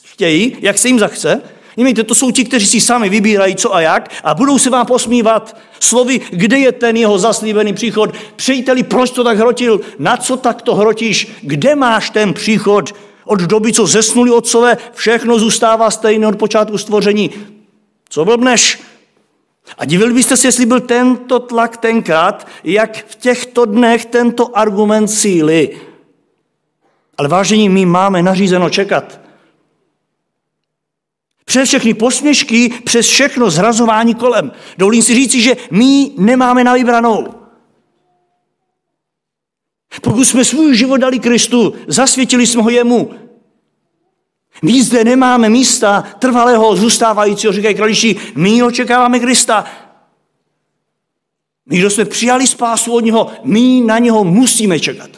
chtějí, 0.06 0.58
jak 0.62 0.78
se 0.78 0.88
jim 0.88 1.00
zachce, 1.00 1.42
Mějte, 1.78 2.04
to 2.04 2.16
jsou 2.16 2.32
ti, 2.32 2.46
kteří 2.46 2.66
si 2.66 2.82
sami 2.82 3.10
vybírají 3.10 3.56
co 3.56 3.76
a 3.76 3.82
jak 3.82 4.12
a 4.24 4.34
budou 4.34 4.60
se 4.60 4.70
vám 4.70 4.86
posmívat 4.86 5.58
slovy, 5.80 6.22
kde 6.32 6.58
je 6.58 6.72
ten 6.72 6.98
jeho 6.98 7.20
zaslíbený 7.20 7.74
příchod. 7.74 8.16
Přijíteli, 8.36 8.84
proč 8.84 9.12
to 9.12 9.24
tak 9.24 9.38
hrotil? 9.38 9.82
Na 10.00 10.18
co 10.18 10.38
tak 10.38 10.62
to 10.62 10.76
hrotíš? 10.76 11.28
Kde 11.42 11.76
máš 11.76 12.10
ten 12.10 12.34
příchod? 12.34 12.96
Od 13.26 13.40
doby, 13.40 13.74
co 13.74 13.88
zesnuli 13.88 14.32
otcové, 14.32 14.78
všechno 14.94 15.40
zůstává 15.40 15.92
stejné 15.92 16.28
od 16.28 16.36
počátku 16.36 16.78
stvoření. 16.78 17.32
Co 18.10 18.26
blbneš? 18.26 18.80
A 19.78 19.86
divili 19.86 20.14
byste 20.14 20.38
se, 20.38 20.48
jestli 20.48 20.66
byl 20.66 20.80
tento 20.80 21.40
tlak 21.40 21.78
tenkrát, 21.78 22.48
jak 22.64 23.06
v 23.08 23.16
těchto 23.16 23.66
dnech 23.66 24.06
tento 24.06 24.58
argument 24.58 25.08
síly. 25.08 25.80
Ale 27.18 27.28
vážení, 27.28 27.70
my 27.70 27.86
máme 27.86 28.24
nařízeno 28.24 28.70
čekat. 28.70 29.23
Přes 31.46 31.70
všechny 31.70 31.94
posměšky, 31.94 32.70
přes 32.84 33.08
všechno 33.08 33.50
zrazování 33.50 34.16
kolem. 34.16 34.52
Dovolím 34.78 35.04
si 35.04 35.16
říci, 35.16 35.42
že 35.42 35.58
my 35.72 36.12
nemáme 36.18 36.64
na 36.64 36.74
vybranou. 36.74 37.28
Pokud 40.02 40.26
jsme 40.26 40.46
svůj 40.46 40.76
život 40.76 40.98
dali 40.98 41.20
Kristu, 41.20 41.74
zasvětili 41.88 42.48
jsme 42.48 42.62
ho 42.62 42.70
jemu. 42.70 43.14
My 44.62 44.84
zde 44.84 45.04
nemáme 45.04 45.50
místa 45.50 46.04
trvalého 46.20 46.76
zůstávajícího, 46.76 47.54
říkají 47.54 47.76
kraliči, 47.76 48.16
my 48.36 48.64
očekáváme 48.64 49.20
Krista. 49.20 49.66
My, 51.66 51.78
kdo 51.78 51.90
jsme 51.90 52.06
přijali 52.06 52.48
spásu 52.48 52.94
od 52.94 53.00
něho, 53.00 53.32
my 53.44 53.82
na 53.82 54.00
něho 54.00 54.24
musíme 54.24 54.80
čekat. 54.80 55.10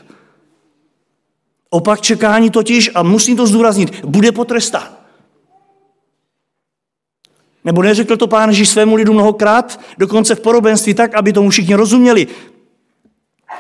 Opak 1.70 2.02
čekání 2.02 2.50
totiž, 2.50 2.92
a 2.96 3.04
musím 3.04 3.38
to 3.38 3.48
zdůraznit, 3.48 4.06
bude 4.06 4.32
potrestán. 4.32 5.05
Nebo 7.66 7.82
neřekl 7.82 8.18
to 8.18 8.28
pán 8.28 8.50
Ježíš 8.50 8.70
svému 8.70 8.96
lidu 8.96 9.14
mnohokrát, 9.14 9.80
dokonce 9.98 10.36
v 10.36 10.40
porobenství 10.40 10.94
tak, 10.94 11.16
aby 11.16 11.34
tomu 11.34 11.50
všichni 11.50 11.76
rozuměli. 11.76 12.28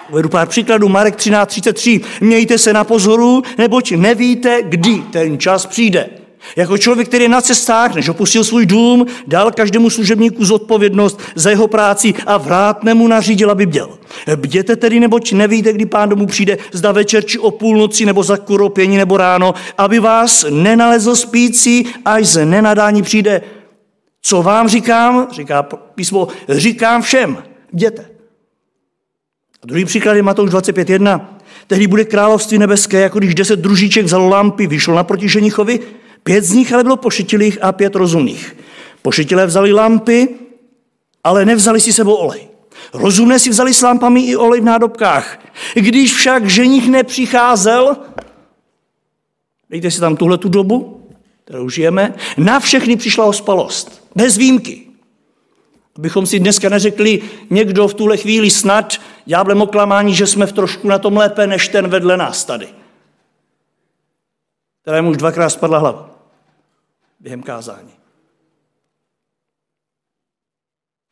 Uvedu 0.09 0.29
pár 0.29 0.47
příkladů. 0.47 0.89
Marek 0.89 1.15
13.33. 1.15 2.01
Mějte 2.21 2.57
se 2.57 2.73
na 2.73 2.83
pozoru, 2.83 3.43
neboť 3.57 3.91
nevíte, 3.91 4.59
kdy 4.63 5.03
ten 5.11 5.39
čas 5.39 5.65
přijde. 5.65 6.09
Jako 6.55 6.77
člověk, 6.77 7.07
který 7.07 7.23
je 7.23 7.29
na 7.29 7.41
cestách, 7.41 7.95
než 7.95 8.09
opustil 8.09 8.43
svůj 8.43 8.65
dům, 8.65 9.05
dal 9.27 9.51
každému 9.51 9.89
služebníku 9.89 10.45
zodpovědnost 10.45 11.21
za 11.35 11.49
jeho 11.49 11.67
práci 11.67 12.13
a 12.25 12.37
vrátne 12.37 12.93
mu 12.93 13.07
nařídil, 13.07 13.51
aby 13.51 13.65
bděl. 13.65 13.89
Bděte 14.35 14.75
tedy, 14.75 14.99
neboť 14.99 15.31
nevíte, 15.31 15.73
kdy 15.73 15.85
pán 15.85 16.09
domů 16.09 16.25
přijde, 16.25 16.57
zda 16.71 16.91
večer 16.91 17.25
či 17.25 17.39
o 17.39 17.51
půlnoci, 17.51 18.05
nebo 18.05 18.23
za 18.23 18.37
kuropění, 18.37 18.97
nebo 18.97 19.17
ráno, 19.17 19.53
aby 19.77 19.99
vás 19.99 20.45
nenalezl 20.49 21.15
spící, 21.15 21.87
až 22.05 22.27
ze 22.27 22.45
nenadání 22.45 23.01
přijde. 23.01 23.41
Co 24.27 24.43
vám 24.43 24.67
říkám, 24.67 25.27
říká 25.31 25.63
písmo, 25.95 26.27
říkám 26.49 27.01
všem, 27.01 27.43
jděte. 27.73 28.09
A 29.63 29.67
druhý 29.67 29.85
příklad 29.85 30.13
je 30.13 30.23
Matouš 30.23 30.49
25.1. 30.49 31.25
Tehdy 31.67 31.87
bude 31.87 32.05
království 32.05 32.57
nebeské, 32.57 32.99
jako 32.99 33.19
když 33.19 33.35
deset 33.35 33.59
družíček 33.59 34.05
vzalo 34.05 34.29
lampy, 34.29 34.67
vyšlo 34.67 34.95
naproti 34.95 35.29
ženichovi, 35.29 35.79
pět 36.23 36.43
z 36.43 36.53
nich 36.53 36.73
ale 36.73 36.83
bylo 36.83 36.97
pošetilých 36.97 37.63
a 37.63 37.71
pět 37.71 37.95
rozumných. 37.95 38.55
Pošetilé 39.01 39.45
vzali 39.45 39.73
lampy, 39.73 40.27
ale 41.23 41.45
nevzali 41.45 41.79
si 41.79 41.93
sebou 41.93 42.13
olej. 42.13 42.47
Rozumné 42.93 43.39
si 43.39 43.49
vzali 43.49 43.73
s 43.73 43.81
lampami 43.81 44.21
i 44.21 44.35
olej 44.35 44.61
v 44.61 44.63
nádobkách. 44.63 45.39
Když 45.73 46.13
však 46.13 46.49
ženich 46.49 46.89
nepřicházel, 46.89 47.97
dejte 49.69 49.91
si 49.91 49.99
tam 49.99 50.17
tuhle 50.17 50.37
tu 50.37 50.49
dobu, 50.49 51.04
kterou 51.45 51.69
žijeme, 51.69 52.13
na 52.37 52.59
všechny 52.59 52.97
přišla 52.97 53.25
ospalost. 53.25 54.09
Bez 54.15 54.37
výjimky. 54.37 54.87
Abychom 55.97 56.25
si 56.25 56.39
dneska 56.39 56.69
neřekli 56.69 57.21
někdo 57.49 57.87
v 57.87 57.93
tuhle 57.93 58.17
chvíli 58.17 58.51
snad 58.51 58.93
ďáblem 59.25 59.61
oklamání, 59.61 60.15
že 60.15 60.27
jsme 60.27 60.45
v 60.45 60.53
trošku 60.53 60.87
na 60.87 60.99
tom 60.99 61.17
lépe 61.17 61.47
než 61.47 61.67
ten 61.67 61.87
vedle 61.87 62.17
nás 62.17 62.45
tady. 62.45 62.67
Kterému 64.81 65.09
už 65.09 65.17
dvakrát 65.17 65.49
spadla 65.49 65.77
hlava 65.77 66.09
během 67.19 67.43
kázání. 67.43 67.91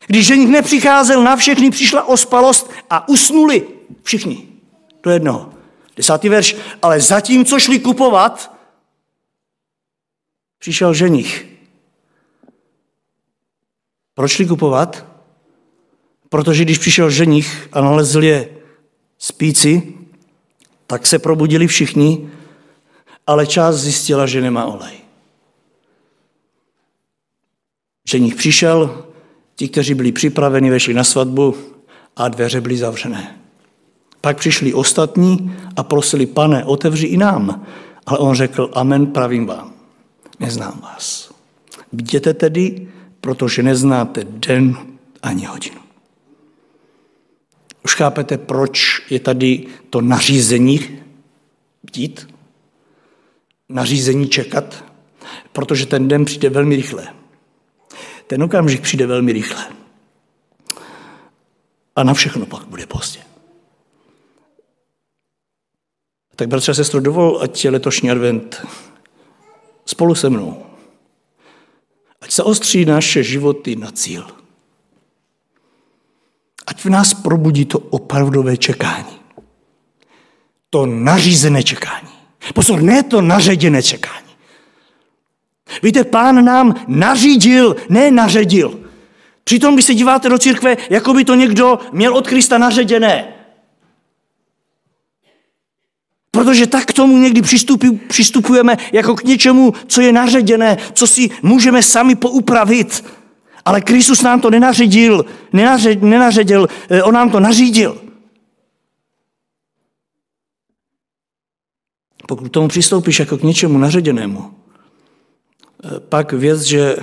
Když 0.07 0.27
ženich 0.27 0.49
nepřicházel 0.49 1.23
na 1.23 1.35
všechny, 1.35 1.71
přišla 1.71 2.03
ospalost 2.03 2.71
a 2.89 3.07
usnuli 3.07 3.67
všichni 4.03 4.47
do 5.03 5.11
jednoho. 5.11 5.53
Desátý 5.95 6.29
verš. 6.29 6.55
Ale 6.81 7.01
zatímco 7.01 7.59
šli 7.59 7.79
kupovat, 7.79 8.52
přišel 10.63 10.93
ženich 10.93 11.53
Proč 14.13 14.31
šli 14.31 14.45
kupovat? 14.45 15.05
Protože 16.29 16.63
když 16.63 16.77
přišel 16.77 17.09
ženich 17.09 17.69
a 17.71 17.81
nalezl 17.81 18.23
je 18.23 18.49
spíci, 19.17 19.93
tak 20.87 21.05
se 21.05 21.19
probudili 21.19 21.67
všichni, 21.67 22.29
ale 23.27 23.47
část 23.47 23.75
zjistila, 23.75 24.25
že 24.25 24.41
nemá 24.41 24.65
olej. 24.65 24.93
Ženich 28.07 28.35
přišel, 28.35 29.05
ti, 29.55 29.69
kteří 29.69 29.93
byli 29.93 30.11
připraveni, 30.11 30.69
vešli 30.69 30.93
na 30.93 31.03
svatbu 31.03 31.55
a 32.15 32.27
dveře 32.27 32.61
byly 32.61 32.77
zavřené. 32.77 33.39
Pak 34.21 34.37
přišli 34.37 34.73
ostatní 34.73 35.55
a 35.75 35.83
prosili, 35.83 36.25
pane, 36.25 36.65
otevři 36.65 37.07
i 37.07 37.17
nám. 37.17 37.65
Ale 38.05 38.17
on 38.17 38.35
řekl, 38.35 38.69
amen, 38.73 39.07
pravím 39.07 39.45
vám, 39.45 39.72
neznám 40.45 40.79
vás. 40.83 41.33
Jděte 41.91 42.33
tedy, 42.33 42.87
protože 43.21 43.63
neznáte 43.63 44.23
den 44.23 44.77
ani 45.21 45.45
hodinu. 45.45 45.81
Už 47.85 47.95
chápete, 47.95 48.37
proč 48.37 49.01
je 49.09 49.19
tady 49.19 49.67
to 49.89 50.01
nařízení 50.01 51.03
bdít? 51.83 52.27
Nařízení 53.69 54.29
čekat? 54.29 54.83
Protože 55.51 55.85
ten 55.85 56.07
den 56.07 56.25
přijde 56.25 56.49
velmi 56.49 56.75
rychle. 56.75 57.07
Ten 58.27 58.43
okamžik 58.43 58.81
přijde 58.81 59.07
velmi 59.07 59.33
rychle. 59.33 59.67
A 61.95 62.03
na 62.03 62.13
všechno 62.13 62.45
pak 62.45 62.65
bude 62.65 62.85
pozdě. 62.85 63.19
Tak 66.35 66.47
bratře 66.47 66.71
a 66.71 66.75
sestro, 66.75 66.99
dovol, 66.99 67.39
ať 67.41 67.65
je 67.65 67.71
letošní 67.71 68.11
advent 68.11 68.65
spolu 69.85 70.15
se 70.15 70.29
mnou. 70.29 70.65
Ať 72.21 72.31
se 72.31 72.43
ostří 72.43 72.85
naše 72.85 73.23
životy 73.23 73.75
na 73.75 73.91
cíl. 73.91 74.27
Ať 76.67 76.85
v 76.85 76.89
nás 76.89 77.13
probudí 77.13 77.65
to 77.65 77.79
opravdové 77.79 78.57
čekání. 78.57 79.19
To 80.69 80.85
nařízené 80.85 81.63
čekání. 81.63 82.09
Pozor, 82.53 82.81
ne 82.81 83.03
to 83.03 83.21
naředěné 83.21 83.83
čekání. 83.83 84.27
Víte, 85.83 86.03
pán 86.03 86.45
nám 86.45 86.85
nařídil, 86.87 87.75
ne 87.89 88.11
naředil. 88.11 88.79
Přitom, 89.43 89.73
když 89.73 89.85
se 89.85 89.93
díváte 89.93 90.29
do 90.29 90.37
církve, 90.37 90.77
jako 90.89 91.13
by 91.13 91.25
to 91.25 91.35
někdo 91.35 91.79
měl 91.91 92.17
od 92.17 92.27
Krista 92.27 92.57
naředěné. 92.57 93.32
Protože 96.33 96.67
tak 96.67 96.85
k 96.85 96.93
tomu 96.93 97.17
někdy 97.17 97.41
přistupujeme 98.07 98.77
jako 98.91 99.15
k 99.15 99.23
něčemu, 99.23 99.73
co 99.87 100.01
je 100.01 100.13
naředěné, 100.13 100.77
co 100.93 101.07
si 101.07 101.29
můžeme 101.41 101.83
sami 101.83 102.15
poupravit. 102.15 103.05
Ale 103.65 103.81
Kristus 103.81 104.21
nám 104.21 104.41
to 104.41 104.49
nenaředil, 104.49 105.25
nenařed, 106.01 106.51
eh, 106.89 107.03
on 107.03 107.13
nám 107.13 107.29
to 107.29 107.39
nařídil. 107.39 108.01
Pokud 112.27 112.49
k 112.49 112.51
tomu 112.51 112.67
přistoupíš 112.67 113.19
jako 113.19 113.37
k 113.37 113.43
něčemu 113.43 113.77
naředěnému, 113.77 114.53
eh, 115.83 115.99
pak 115.99 116.33
věc, 116.33 116.61
že 116.61 116.95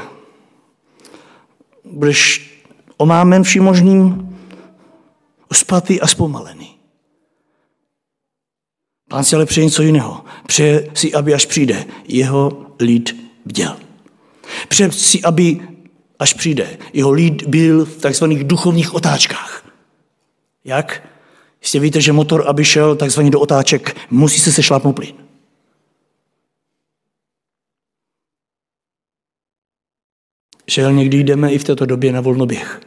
budeš 1.85 2.51
omámen 2.97 3.43
vším 3.43 3.63
možným, 3.63 4.37
uspatý 5.51 6.01
a 6.01 6.07
zpomalený. 6.07 6.80
Pán 9.11 9.25
si 9.25 9.37
ale 9.37 9.47
přeje 9.47 9.65
něco 9.65 9.83
jiného. 9.83 10.25
Přeje 10.47 10.91
si, 10.95 11.13
aby 11.15 11.35
až 11.35 11.47
přijde, 11.47 11.85
jeho 12.09 12.67
lid 12.81 13.17
bděl. 13.45 13.77
Přeje 14.69 14.93
si, 14.93 15.23
aby 15.23 15.61
až 16.19 16.35
přijde, 16.35 16.79
jeho 16.93 17.11
lid 17.11 17.47
byl 17.47 17.85
v 17.85 17.97
takzvaných 17.97 18.45
duchovních 18.45 18.95
otáčkách. 18.95 19.73
Jak? 20.65 21.09
Jistě 21.63 21.81
víte, 21.81 22.01
že 22.01 22.13
motor, 22.13 22.45
aby 22.49 22.65
šel 22.65 22.97
takzvaně 22.97 23.31
do 23.31 23.41
otáček, 23.41 23.97
musí 24.11 24.41
se 24.41 24.53
sešlápnout 24.53 24.97
plyn. 24.97 25.15
Že 30.67 30.83
někdy 30.93 31.19
jdeme 31.25 31.53
i 31.53 31.59
v 31.59 31.65
této 31.65 31.87
době 31.87 32.13
na 32.13 32.21
volnoběh. 32.21 32.81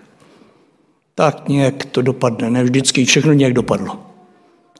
Tak 1.16 1.50
nějak 1.50 1.86
to 1.86 2.02
dopadne, 2.02 2.50
ne 2.50 2.64
vždycky, 2.64 3.06
všechno 3.06 3.34
nějak 3.34 3.54
dopadlo. 3.54 4.13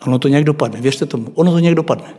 Ono 0.06 0.20
to 0.20 0.28
nějak 0.28 0.44
dopadne, 0.44 0.82
věřte 0.82 1.06
tomu, 1.06 1.32
ono 1.36 1.52
to 1.52 1.60
nějak 1.60 1.76
dopadne. 1.76 2.16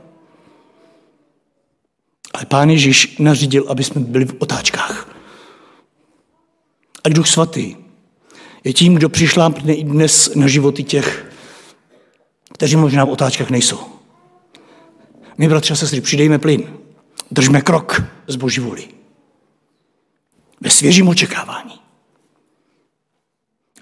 Ale 2.34 2.46
Pán 2.46 2.70
Ježíš 2.70 3.18
nařídil, 3.18 3.64
aby 3.68 3.84
jsme 3.84 4.00
byli 4.00 4.24
v 4.24 4.34
otáčkách. 4.38 5.14
A 7.04 7.08
Duch 7.08 7.28
Svatý 7.28 7.76
je 8.64 8.72
tím, 8.72 8.94
kdo 8.94 9.08
přišlápne 9.08 9.74
i 9.74 9.84
dnes 9.84 10.34
na 10.34 10.46
životy 10.46 10.84
těch, 10.84 11.32
kteří 12.52 12.76
možná 12.76 13.04
v 13.04 13.10
otáčkách 13.10 13.50
nejsou. 13.50 13.80
My, 15.38 15.48
bratři 15.48 15.72
a 15.72 15.76
sestry, 15.76 16.00
přidejme 16.00 16.38
plyn. 16.38 16.76
Držme 17.30 17.60
krok 17.60 18.02
z 18.26 18.36
Boží 18.36 18.60
vůli. 18.60 18.88
Ve 20.60 20.70
svěžím 20.70 21.08
očekávání. 21.08 21.80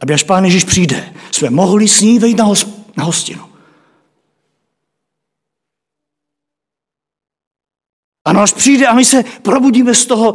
Aby 0.01 0.15
až 0.15 0.23
Pán 0.23 0.45
Ježíš 0.45 0.65
přijde, 0.65 1.15
jsme 1.31 1.51
mohli 1.51 1.88
s 1.88 2.01
ní 2.01 2.19
vejít 2.19 2.38
na, 2.38 2.53
na 2.97 3.05
hostinu. 3.05 3.52
Ano, 8.25 8.41
až 8.41 8.53
přijde 8.53 8.87
a 8.87 8.95
my 8.95 9.05
se 9.05 9.25
probudíme 9.43 9.95
z 9.95 10.07
toho 10.07 10.35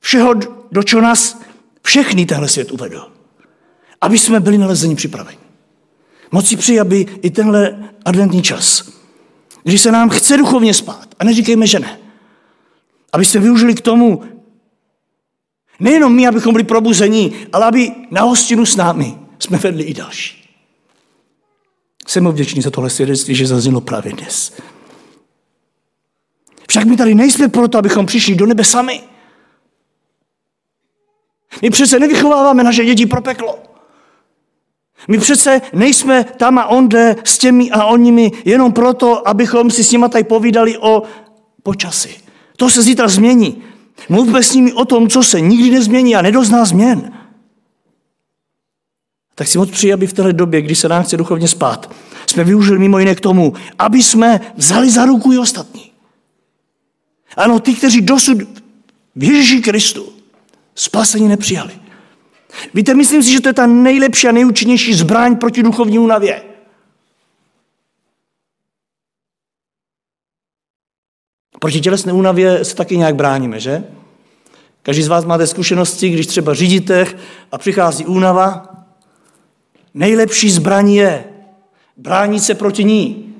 všeho, 0.00 0.34
do 0.72 0.82
čeho 0.82 1.02
nás 1.02 1.40
všechny 1.82 2.26
tenhle 2.26 2.48
svět 2.48 2.72
uvedl. 2.72 3.12
Aby 4.00 4.18
jsme 4.18 4.40
byli 4.40 4.58
nalezeni 4.58 4.94
připraveni. 4.94 5.38
Moc 6.32 6.48
si 6.48 6.56
přeji, 6.56 6.80
aby 6.80 7.06
i 7.22 7.30
tenhle 7.30 7.90
adventní 8.04 8.42
čas, 8.42 8.90
když 9.62 9.80
se 9.80 9.92
nám 9.92 10.08
chce 10.10 10.36
duchovně 10.36 10.74
spát, 10.74 11.08
a 11.18 11.24
neříkejme, 11.24 11.66
že 11.66 11.80
ne, 11.80 11.98
abyste 13.12 13.38
využili 13.38 13.74
k 13.74 13.80
tomu, 13.80 14.22
nejenom 15.80 16.14
my, 16.14 16.26
abychom 16.26 16.52
byli 16.52 16.64
probuzení, 16.64 17.32
ale 17.52 17.66
aby 17.66 17.92
na 18.10 18.22
hostinu 18.22 18.66
s 18.66 18.76
námi 18.76 19.18
jsme 19.38 19.58
vedli 19.58 19.84
i 19.84 19.94
další. 19.94 20.50
Jsem 22.06 22.28
vděčný 22.28 22.62
za 22.62 22.70
tohle 22.70 22.90
svědectví, 22.90 23.34
že 23.34 23.46
zaznělo 23.46 23.80
právě 23.80 24.12
dnes. 24.12 24.52
Však 26.68 26.84
my 26.84 26.96
tady 26.96 27.14
nejsme 27.14 27.48
proto, 27.48 27.78
abychom 27.78 28.06
přišli 28.06 28.34
do 28.34 28.46
nebe 28.46 28.64
sami. 28.64 29.00
My 31.62 31.70
přece 31.70 31.98
nevychováváme 31.98 32.62
naše 32.62 32.84
děti 32.84 33.06
pro 33.06 33.22
peklo. 33.22 33.58
My 35.08 35.18
přece 35.18 35.60
nejsme 35.72 36.24
tam 36.24 36.58
a 36.58 36.66
onde 36.66 37.16
s 37.24 37.38
těmi 37.38 37.70
a 37.70 37.84
onimi 37.84 38.32
jenom 38.44 38.72
proto, 38.72 39.28
abychom 39.28 39.70
si 39.70 39.84
s 39.84 39.92
nimi 39.92 40.08
tady 40.08 40.24
povídali 40.24 40.78
o 40.78 41.02
počasí. 41.62 42.10
To 42.56 42.70
se 42.70 42.82
zítra 42.82 43.08
změní. 43.08 43.62
Mluvme 44.08 44.42
s 44.42 44.54
nimi 44.54 44.72
o 44.72 44.84
tom, 44.84 45.08
co 45.08 45.22
se 45.22 45.40
nikdy 45.40 45.70
nezmění 45.70 46.16
a 46.16 46.22
nedozná 46.22 46.64
změn. 46.64 47.12
Tak 49.34 49.48
si 49.48 49.58
moc 49.58 49.70
přeji, 49.70 49.92
aby 49.92 50.06
v 50.06 50.12
této 50.12 50.32
době, 50.32 50.62
kdy 50.62 50.74
se 50.74 50.88
nám 50.88 51.02
chce 51.02 51.16
duchovně 51.16 51.48
spát, 51.48 51.94
jsme 52.26 52.44
využili 52.44 52.78
mimo 52.78 52.98
jiné 52.98 53.14
k 53.14 53.20
tomu, 53.20 53.54
aby 53.78 54.02
jsme 54.02 54.40
vzali 54.56 54.90
za 54.90 55.04
ruku 55.04 55.32
i 55.32 55.38
ostatní. 55.38 55.93
Ano, 57.36 57.60
ty, 57.60 57.74
kteří 57.74 58.00
dosud 58.00 58.38
v 59.16 59.24
Ježíši 59.24 59.60
Kristu 59.60 60.12
spasení 60.74 61.28
nepřijali. 61.28 61.72
Víte, 62.74 62.94
myslím 62.94 63.22
si, 63.22 63.32
že 63.32 63.40
to 63.40 63.48
je 63.48 63.52
ta 63.52 63.66
nejlepší 63.66 64.28
a 64.28 64.32
nejúčinnější 64.32 64.94
zbraň 64.94 65.36
proti 65.36 65.62
duchovní 65.62 65.98
únavě. 65.98 66.42
Proti 71.58 71.80
tělesné 71.80 72.12
únavě 72.12 72.64
se 72.64 72.74
taky 72.74 72.96
nějak 72.96 73.14
bráníme, 73.14 73.60
že? 73.60 73.84
Každý 74.82 75.02
z 75.02 75.08
vás 75.08 75.24
máte 75.24 75.46
zkušenosti, 75.46 76.10
když 76.10 76.26
třeba 76.26 76.54
řídíte 76.54 77.06
a 77.52 77.58
přichází 77.58 78.06
únava. 78.06 78.76
Nejlepší 79.94 80.50
zbraň 80.50 80.90
je 80.90 81.24
bránit 81.96 82.40
se 82.40 82.54
proti 82.54 82.84
ní. 82.84 83.34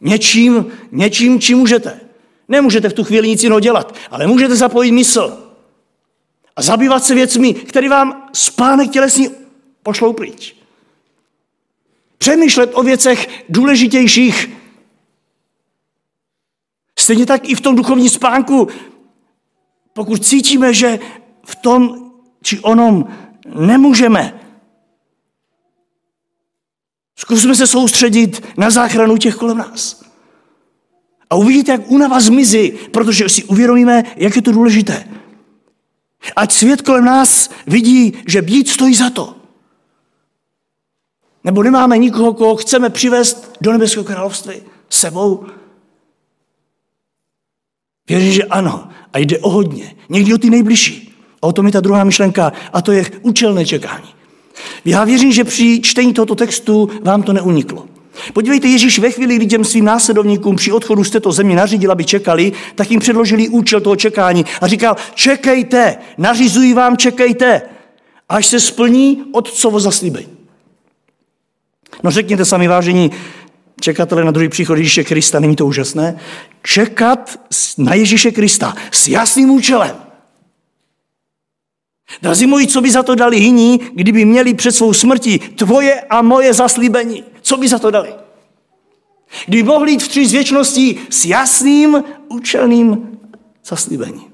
Něčím, 0.00 0.66
něčím, 0.92 1.40
čím 1.40 1.58
můžete. 1.58 2.07
Nemůžete 2.48 2.88
v 2.88 2.92
tu 2.92 3.04
chvíli 3.04 3.28
nic 3.28 3.42
jiného 3.42 3.60
dělat, 3.60 3.94
ale 4.10 4.26
můžete 4.26 4.56
zapojit 4.56 4.92
mysl 4.92 5.48
a 6.56 6.62
zabývat 6.62 7.04
se 7.04 7.14
věcmi, 7.14 7.54
které 7.54 7.88
vám 7.88 8.28
spánek 8.32 8.90
tělesný 8.90 9.30
pošlou 9.82 10.12
pryč. 10.12 10.56
Přemýšlet 12.18 12.70
o 12.74 12.82
věcech 12.82 13.44
důležitějších. 13.48 14.50
Stejně 16.98 17.26
tak 17.26 17.48
i 17.48 17.54
v 17.54 17.60
tom 17.60 17.76
duchovním 17.76 18.08
spánku, 18.08 18.68
pokud 19.92 20.26
cítíme, 20.26 20.74
že 20.74 20.98
v 21.46 21.54
tom 21.56 22.10
či 22.42 22.60
onom 22.60 23.08
nemůžeme, 23.54 24.40
zkusme 27.16 27.54
se 27.54 27.66
soustředit 27.66 28.46
na 28.56 28.70
záchranu 28.70 29.16
těch 29.16 29.34
kolem 29.34 29.58
nás. 29.58 30.07
A 31.30 31.34
uvidíte, 31.34 31.72
jak 31.72 31.90
únava 31.90 32.20
zmizí, 32.20 32.72
protože 32.90 33.28
si 33.28 33.44
uvědomíme, 33.44 34.02
jak 34.16 34.36
je 34.36 34.42
to 34.42 34.52
důležité. 34.52 35.08
Ať 36.36 36.52
svět 36.52 36.82
kolem 36.82 37.04
nás 37.04 37.50
vidí, 37.66 38.12
že 38.26 38.42
být 38.42 38.68
stojí 38.68 38.94
za 38.94 39.10
to. 39.10 39.36
Nebo 41.44 41.62
nemáme 41.62 41.98
nikoho, 41.98 42.34
koho 42.34 42.56
chceme 42.56 42.90
přivést 42.90 43.52
do 43.60 43.72
nebeského 43.72 44.04
království 44.04 44.54
sebou. 44.90 45.46
Věřím, 48.08 48.32
že 48.32 48.44
ano. 48.44 48.88
A 49.12 49.18
jde 49.18 49.38
o 49.38 49.50
hodně. 49.50 49.96
Někdy 50.08 50.34
o 50.34 50.38
ty 50.38 50.50
nejbližší. 50.50 51.14
A 51.42 51.46
o 51.46 51.52
tom 51.52 51.66
je 51.66 51.72
ta 51.72 51.80
druhá 51.80 52.04
myšlenka. 52.04 52.52
A 52.72 52.82
to 52.82 52.92
je 52.92 53.04
účelné 53.22 53.66
čekání. 53.66 54.08
Já 54.84 55.04
věřím, 55.04 55.32
že 55.32 55.44
při 55.44 55.80
čtení 55.82 56.14
tohoto 56.14 56.34
textu 56.34 56.90
vám 57.02 57.22
to 57.22 57.32
neuniklo. 57.32 57.86
Podívejte, 58.32 58.68
Ježíš 58.68 58.98
ve 58.98 59.10
chvíli, 59.10 59.36
kdy 59.36 59.46
těm 59.46 59.64
svým 59.64 59.84
následovníkům 59.84 60.56
při 60.56 60.72
odchodu 60.72 61.04
z 61.04 61.10
této 61.10 61.32
země 61.32 61.56
nařídil, 61.56 61.92
aby 61.92 62.04
čekali, 62.04 62.52
tak 62.74 62.90
jim 62.90 63.00
předložili 63.00 63.48
účel 63.48 63.80
toho 63.80 63.96
čekání 63.96 64.44
a 64.60 64.66
říkal, 64.66 64.96
čekejte, 65.14 65.96
nařizuji 66.18 66.74
vám, 66.74 66.96
čekejte, 66.96 67.62
až 68.28 68.46
se 68.46 68.60
splní 68.60 69.24
otcovo 69.32 69.80
zaslíbení. 69.80 70.28
No 72.02 72.10
řekněte 72.10 72.44
sami 72.44 72.68
vážení, 72.68 73.10
čekatele 73.80 74.24
na 74.24 74.30
druhý 74.30 74.48
příchod 74.48 74.78
Ježíše 74.78 75.04
Krista, 75.04 75.40
není 75.40 75.56
to 75.56 75.66
úžasné? 75.66 76.18
Čekat 76.62 77.40
na 77.78 77.94
Ježíše 77.94 78.30
Krista 78.30 78.74
s 78.90 79.08
jasným 79.08 79.50
účelem. 79.50 79.96
Drazí 82.22 82.46
moji, 82.46 82.66
co 82.66 82.80
by 82.80 82.90
za 82.90 83.02
to 83.02 83.14
dali 83.14 83.36
jiní, 83.36 83.80
kdyby 83.94 84.24
měli 84.24 84.54
před 84.54 84.72
svou 84.72 84.92
smrtí 84.92 85.38
tvoje 85.38 86.00
a 86.00 86.22
moje 86.22 86.54
zaslíbení? 86.54 87.24
Co 87.48 87.56
by 87.56 87.68
za 87.68 87.78
to 87.78 87.90
dali? 87.90 88.14
Kdyby 89.46 89.62
mohli 89.62 89.92
jít 89.92 90.02
v 90.02 90.08
tři 90.08 90.26
z 90.26 90.32
věčností 90.32 91.00
s 91.10 91.24
jasným, 91.24 92.04
účelným 92.28 93.18
zaslíbením. 93.64 94.28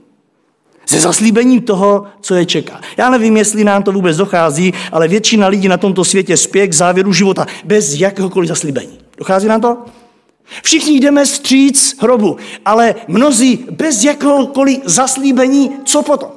Se 0.86 1.00
zaslíbením 1.00 1.62
toho, 1.62 2.06
co 2.20 2.34
je 2.34 2.46
čeká. 2.46 2.80
Já 2.96 3.10
nevím, 3.10 3.36
jestli 3.36 3.64
nám 3.64 3.82
to 3.82 3.92
vůbec 3.92 4.16
dochází, 4.16 4.74
ale 4.92 5.08
většina 5.08 5.46
lidí 5.46 5.68
na 5.68 5.76
tomto 5.76 6.04
světě 6.04 6.36
spěje 6.36 6.68
k 6.68 6.72
závěru 6.72 7.12
života 7.12 7.46
bez 7.64 7.94
jakéhokoliv 7.94 8.48
zaslíbení. 8.48 8.98
Dochází 9.18 9.48
nám 9.48 9.60
to? 9.60 9.84
Všichni 10.62 11.00
jdeme 11.00 11.26
stříc 11.26 11.96
hrobu, 12.00 12.36
ale 12.64 12.94
mnozí 13.08 13.66
bez 13.70 14.04
jakéhokoliv 14.04 14.80
zaslíbení, 14.84 15.70
co 15.84 16.02
potom? 16.02 16.30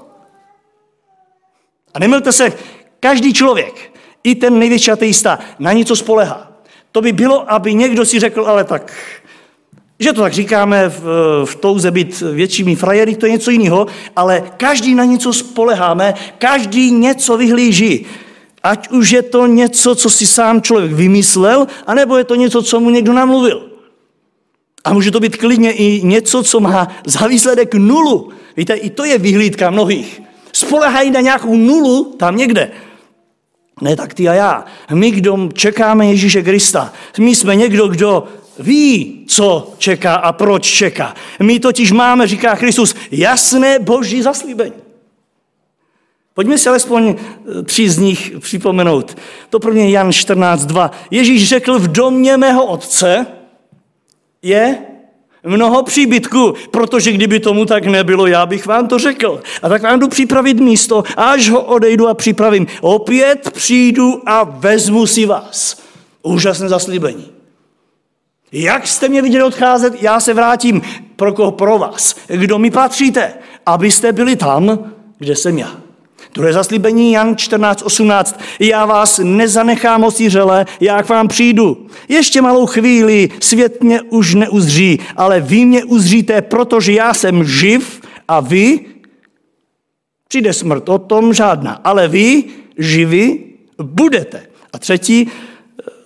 A 1.93 1.99
nemilte 1.99 2.31
se, 2.31 2.53
každý 2.99 3.33
člověk, 3.33 3.93
i 4.23 4.35
ten 4.35 4.59
největší 4.59 4.91
ateista, 4.91 5.39
na 5.59 5.73
něco 5.73 5.95
spolehá. 5.95 6.46
To 6.97 7.01
by 7.01 7.12
bylo, 7.12 7.51
aby 7.51 7.73
někdo 7.73 8.05
si 8.05 8.19
řekl, 8.19 8.45
ale 8.47 8.63
tak, 8.63 8.93
že 9.99 10.13
to 10.13 10.21
tak 10.21 10.33
říkáme 10.33 10.89
v, 10.89 11.01
v 11.45 11.55
touze 11.55 11.91
být 11.91 12.21
většími 12.21 12.75
frajery, 12.75 13.15
to 13.15 13.25
je 13.25 13.31
něco 13.31 13.51
jiného, 13.51 13.88
ale 14.15 14.43
každý 14.57 14.95
na 14.95 15.05
něco 15.05 15.33
spoleháme, 15.33 16.13
každý 16.38 16.91
něco 16.91 17.38
vyhlíží. 17.38 18.05
Ať 18.63 18.89
už 18.89 19.12
je 19.12 19.21
to 19.21 19.45
něco, 19.45 19.95
co 19.95 20.10
si 20.10 20.27
sám 20.27 20.62
člověk 20.62 20.91
vymyslel, 20.91 21.67
anebo 21.88 22.17
je 22.17 22.23
to 22.23 22.36
něco, 22.36 22.63
co 22.63 22.79
mu 22.79 22.89
někdo 22.89 23.13
namluvil. 23.13 23.69
A 24.83 24.93
může 24.93 25.12
to 25.12 25.19
být 25.19 25.38
klidně 25.38 25.71
i 25.71 26.01
něco, 26.03 26.43
co 26.43 26.60
má 26.60 26.88
za 27.05 27.27
výsledek 27.27 27.73
nulu. 27.73 28.29
Víte, 28.57 28.73
i 28.73 28.89
to 28.89 29.05
je 29.05 29.17
vyhlídka 29.17 29.69
mnohých. 29.69 30.21
Spolehají 30.53 31.12
na 31.12 31.21
nějakou 31.21 31.55
nulu 31.55 32.15
tam 32.17 32.38
někde. 32.38 32.71
Ne 33.81 33.95
tak 33.95 34.13
ty 34.13 34.29
a 34.29 34.33
já. 34.33 34.65
My, 34.93 35.11
kdo 35.11 35.49
čekáme 35.53 36.05
Ježíše 36.05 36.43
Krista, 36.43 36.93
my 37.19 37.35
jsme 37.35 37.55
někdo, 37.55 37.87
kdo 37.87 38.23
ví, 38.59 39.23
co 39.27 39.73
čeká 39.77 40.15
a 40.15 40.31
proč 40.31 40.65
čeká. 40.65 41.15
My 41.41 41.59
totiž 41.59 41.91
máme, 41.91 42.27
říká 42.27 42.55
Kristus, 42.55 42.95
jasné 43.11 43.79
boží 43.79 44.21
zaslíbení. 44.21 44.73
Pojďme 46.33 46.57
si 46.57 46.69
alespoň 46.69 47.15
eh, 47.15 47.63
tři 47.63 47.89
z 47.89 47.97
nich 47.97 48.31
připomenout. 48.39 49.17
To 49.49 49.59
prvně 49.59 49.89
Jan 49.89 50.09
14.2. 50.09 50.89
Ježíš 51.11 51.47
řekl, 51.47 51.79
v 51.79 51.87
domě 51.87 52.37
mého 52.37 52.65
otce 52.65 53.25
je 54.41 54.77
mnoho 55.47 55.83
příbytků, 55.83 56.53
protože 56.71 57.12
kdyby 57.12 57.39
tomu 57.39 57.65
tak 57.65 57.86
nebylo, 57.86 58.27
já 58.27 58.45
bych 58.45 58.65
vám 58.65 58.88
to 58.88 58.99
řekl. 58.99 59.41
A 59.62 59.69
tak 59.69 59.81
vám 59.81 59.99
jdu 59.99 60.07
připravit 60.07 60.60
místo, 60.60 61.03
až 61.17 61.49
ho 61.49 61.62
odejdu 61.62 62.07
a 62.07 62.13
připravím. 62.13 62.67
Opět 62.81 63.51
přijdu 63.53 64.21
a 64.25 64.43
vezmu 64.43 65.07
si 65.07 65.25
vás. 65.25 65.77
Úžasné 66.23 66.69
zaslíbení. 66.69 67.31
Jak 68.51 68.88
jste 68.88 69.10
mě 69.10 69.21
viděli 69.21 69.43
odcházet, 69.43 70.03
já 70.03 70.19
se 70.19 70.33
vrátím 70.33 70.81
pro 71.15 71.33
koho 71.33 71.51
pro 71.51 71.77
vás. 71.77 72.15
Kdo 72.27 72.60
mi 72.60 72.71
patříte, 72.71 73.33
abyste 73.65 74.12
byli 74.12 74.36
tam, 74.36 74.91
kde 75.17 75.36
jsem 75.36 75.57
já. 75.57 75.87
Druhé 76.33 76.53
zaslíbení 76.53 77.11
Jan 77.11 77.33
14.18. 77.33 78.35
Já 78.59 78.85
vás 78.85 79.19
nezanechám 79.23 80.03
osířele, 80.03 80.65
já 80.79 81.03
k 81.03 81.09
vám 81.09 81.27
přijdu. 81.27 81.87
Ještě 82.07 82.41
malou 82.41 82.65
chvíli, 82.65 83.29
svět 83.39 83.83
mě 83.83 84.01
už 84.01 84.35
neuzří, 84.35 84.99
ale 85.15 85.39
vy 85.41 85.65
mě 85.65 85.83
uzříte, 85.83 86.41
protože 86.41 86.93
já 86.93 87.13
jsem 87.13 87.43
živ 87.43 88.01
a 88.27 88.39
vy 88.39 88.79
přijde 90.27 90.53
smrt, 90.53 90.89
o 90.89 90.97
tom 90.97 91.33
žádná, 91.33 91.81
ale 91.83 92.07
vy 92.07 92.43
živi 92.77 93.43
budete. 93.83 94.47
A 94.73 94.79
třetí, 94.79 95.27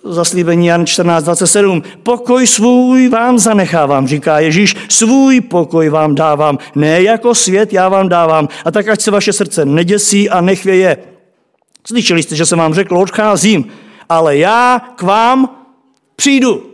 zaslíbení 0.04 0.66
Jan 0.66 0.84
14.27. 0.84 1.82
Pokoj 2.02 2.46
svůj 2.46 3.08
vám 3.08 3.38
zanechávám, 3.38 4.06
říká 4.06 4.38
Ježíš, 4.38 4.76
svůj 4.88 5.40
pokoj 5.40 5.88
vám 5.88 6.14
dávám, 6.14 6.58
ne 6.74 7.02
jako 7.02 7.34
svět 7.34 7.72
já 7.72 7.88
vám 7.88 8.08
dávám. 8.08 8.48
A 8.64 8.70
tak 8.70 8.88
ať 8.88 9.00
se 9.00 9.10
vaše 9.10 9.32
srdce 9.32 9.64
neděsí 9.64 10.30
a 10.30 10.40
nechvěje. 10.40 10.96
Slyšeli 11.86 12.22
jste, 12.22 12.36
že 12.36 12.46
jsem 12.46 12.58
vám 12.58 12.74
řekl, 12.74 12.98
odcházím, 12.98 13.64
ale 14.08 14.36
já 14.36 14.80
k 14.96 15.02
vám 15.02 15.56
přijdu. 16.16 16.66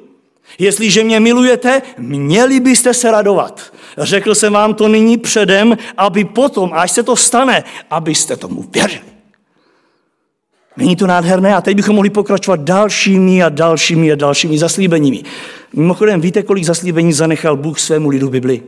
Jestliže 0.59 1.05
mě 1.05 1.21
milujete, 1.21 1.83
měli 1.99 2.61
byste 2.61 2.95
se 2.95 3.11
radovat. 3.11 3.73
Řekl 3.99 4.35
jsem 4.35 4.53
vám 4.53 4.75
to 4.75 4.89
nyní 4.89 5.19
předem, 5.19 5.77
aby 5.97 6.25
potom, 6.25 6.71
až 6.75 6.91
se 6.91 7.03
to 7.03 7.17
stane, 7.17 7.65
abyste 7.91 8.37
tomu 8.37 8.65
věřili. 8.73 9.18
Není 10.79 10.97
to 10.97 11.07
nádherné? 11.07 11.55
A 11.55 11.61
teď 11.61 11.77
bychom 11.77 11.95
mohli 11.95 12.11
pokračovat 12.11 12.61
dalšími 12.61 13.43
a 13.43 13.49
dalšími 13.49 14.13
a 14.13 14.15
dalšími 14.15 14.59
zaslíbeními. 14.59 15.23
Mimochodem, 15.73 16.21
víte, 16.21 16.43
kolik 16.43 16.65
zaslíbení 16.65 17.13
zanechal 17.13 17.57
Bůh 17.57 17.81
svému 17.81 18.09
lidu 18.09 18.29
Bibli? 18.31 18.63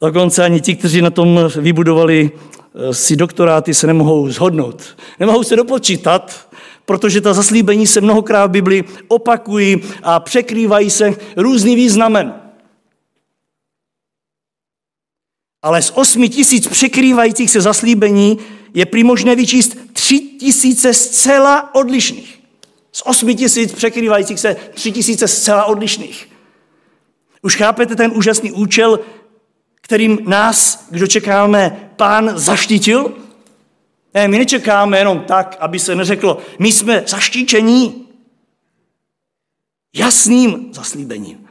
Dokonce 0.00 0.44
ani 0.44 0.60
ti, 0.60 0.76
kteří 0.76 1.02
na 1.02 1.10
tom 1.10 1.40
vybudovali 1.56 2.30
eh, 2.30 2.94
si 2.94 3.16
doktoráty, 3.16 3.74
se 3.74 3.86
nemohou 3.86 4.30
zhodnout. 4.30 4.96
Nemohou 5.20 5.42
se 5.42 5.56
dopočítat, 5.56 6.48
protože 6.84 7.20
ta 7.20 7.34
zaslíbení 7.34 7.86
se 7.86 8.00
mnohokrát 8.00 8.46
v 8.46 8.50
Bibli 8.50 8.84
opakují 9.08 9.82
a 10.02 10.20
překrývají 10.20 10.90
se 10.90 11.14
různým 11.36 11.76
významem. 11.76 12.34
Ale 15.62 15.82
z 15.82 15.92
osmi 15.94 16.28
tisíc 16.28 16.68
překrývajících 16.68 17.50
se 17.50 17.60
zaslíbení 17.60 18.38
je 18.76 18.86
prý 18.86 19.04
možné 19.04 19.36
vyčíst 19.36 19.76
tři 19.92 20.18
tisíce 20.18 20.94
zcela 20.94 21.74
odlišných. 21.74 22.42
Z 22.92 23.02
osmi 23.06 23.34
tisíc 23.34 23.72
překrývajících 23.72 24.40
se 24.40 24.56
tři 24.74 24.92
tisíce 24.92 25.28
zcela 25.28 25.64
odlišných. 25.64 26.28
Už 27.42 27.56
chápete 27.56 27.96
ten 27.96 28.12
úžasný 28.14 28.52
účel, 28.52 29.00
kterým 29.74 30.18
nás, 30.26 30.86
kdo 30.90 31.06
čekáme, 31.06 31.90
pán 31.96 32.38
zaštítil? 32.38 33.12
Ne, 34.14 34.28
my 34.28 34.38
nečekáme 34.38 34.98
jenom 34.98 35.20
tak, 35.20 35.56
aby 35.60 35.78
se 35.78 35.94
neřeklo, 35.94 36.38
my 36.58 36.72
jsme 36.72 37.04
zaštíčení 37.06 38.06
jasným 39.94 40.68
zaslíbením. 40.72 41.48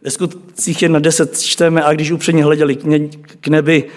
Ve 0.00 0.10
skutcích 0.10 0.78
1.10 0.78 1.42
čteme, 1.42 1.82
a 1.82 1.92
když 1.92 2.10
upředně 2.10 2.44
hleděli 2.44 2.76
k 3.40 3.48
nebi, 3.48 3.90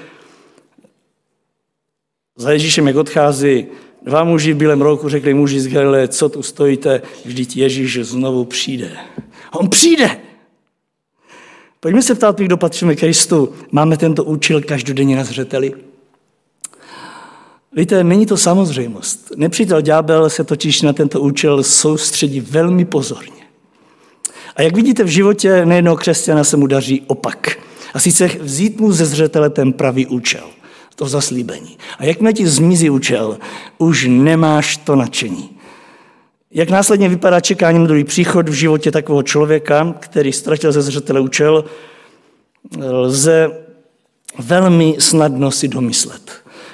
za 2.38 2.52
Ježíšem, 2.52 2.88
jak 2.88 2.95
odchází, 2.95 3.65
dva 4.02 4.23
muži 4.23 4.54
v 4.54 4.58
bílém 4.58 4.82
roku 4.82 5.10
řekli 5.10 5.34
muži 5.34 5.60
z 5.60 5.67
Galileje, 5.67 6.08
co 6.08 6.30
tu 6.30 6.43
stojíte, 6.43 7.02
vždyť 7.26 7.58
Ježíš 7.58 8.00
znovu 8.02 8.45
přijde. 8.45 8.91
On 9.54 9.69
přijde. 9.69 10.19
Pojďme 11.80 12.02
se 12.02 12.15
ptát, 12.15 12.39
kdo 12.39 12.58
patříme 12.58 12.95
Kristu. 12.95 13.54
Máme 13.71 13.97
tento 13.97 14.23
účel 14.23 14.62
každodenně 14.62 15.15
na 15.15 15.23
zřeteli? 15.23 15.73
Víte, 17.76 18.04
není 18.04 18.26
to 18.26 18.38
samozřejmost. 18.38 19.32
Nepřítel 19.36 19.82
ďábel 19.82 20.30
se 20.30 20.43
totiž 20.43 20.82
na 20.82 20.93
tento 20.93 21.21
účel 21.21 21.63
soustředí 21.63 22.39
velmi 22.39 22.86
pozorně. 22.86 23.43
A 24.56 24.62
jak 24.62 24.76
vidíte 24.76 25.04
v 25.04 25.08
životě 25.08 25.65
nejednou 25.65 25.95
křesťana 25.95 26.43
se 26.43 26.58
mu 26.58 26.67
daří 26.67 27.04
opak. 27.08 27.60
A 27.93 28.00
sice 28.00 28.28
vzít 28.28 28.80
mu 28.80 28.91
ze 28.91 29.06
zřetele 29.06 29.50
ten 29.50 29.73
pravý 29.73 30.06
účel 30.06 30.43
to 30.98 31.06
zaslíbení. 31.06 31.78
A 32.00 32.04
jakmile 32.06 32.34
ti 32.34 32.48
zmizí 32.48 32.90
účel, 32.90 33.38
už 33.78 34.06
nemáš 34.10 34.78
to 34.78 34.96
nadšení. 34.96 35.50
Jak 36.52 36.70
následně 36.70 37.10
vypadá 37.10 37.40
čekání 37.40 37.80
na 37.80 37.86
druhý 37.86 38.04
příchod 38.04 38.50
v 38.50 38.54
životě 38.54 38.92
takového 38.92 39.24
člověka, 39.24 39.96
který 40.00 40.34
ztratil 40.34 40.72
ze 40.72 40.82
zřetele 40.82 41.20
účel, 41.20 41.66
lze 42.82 43.52
velmi 44.40 44.96
snadno 45.00 45.52
si 45.52 45.68
domyslet. 45.68 46.32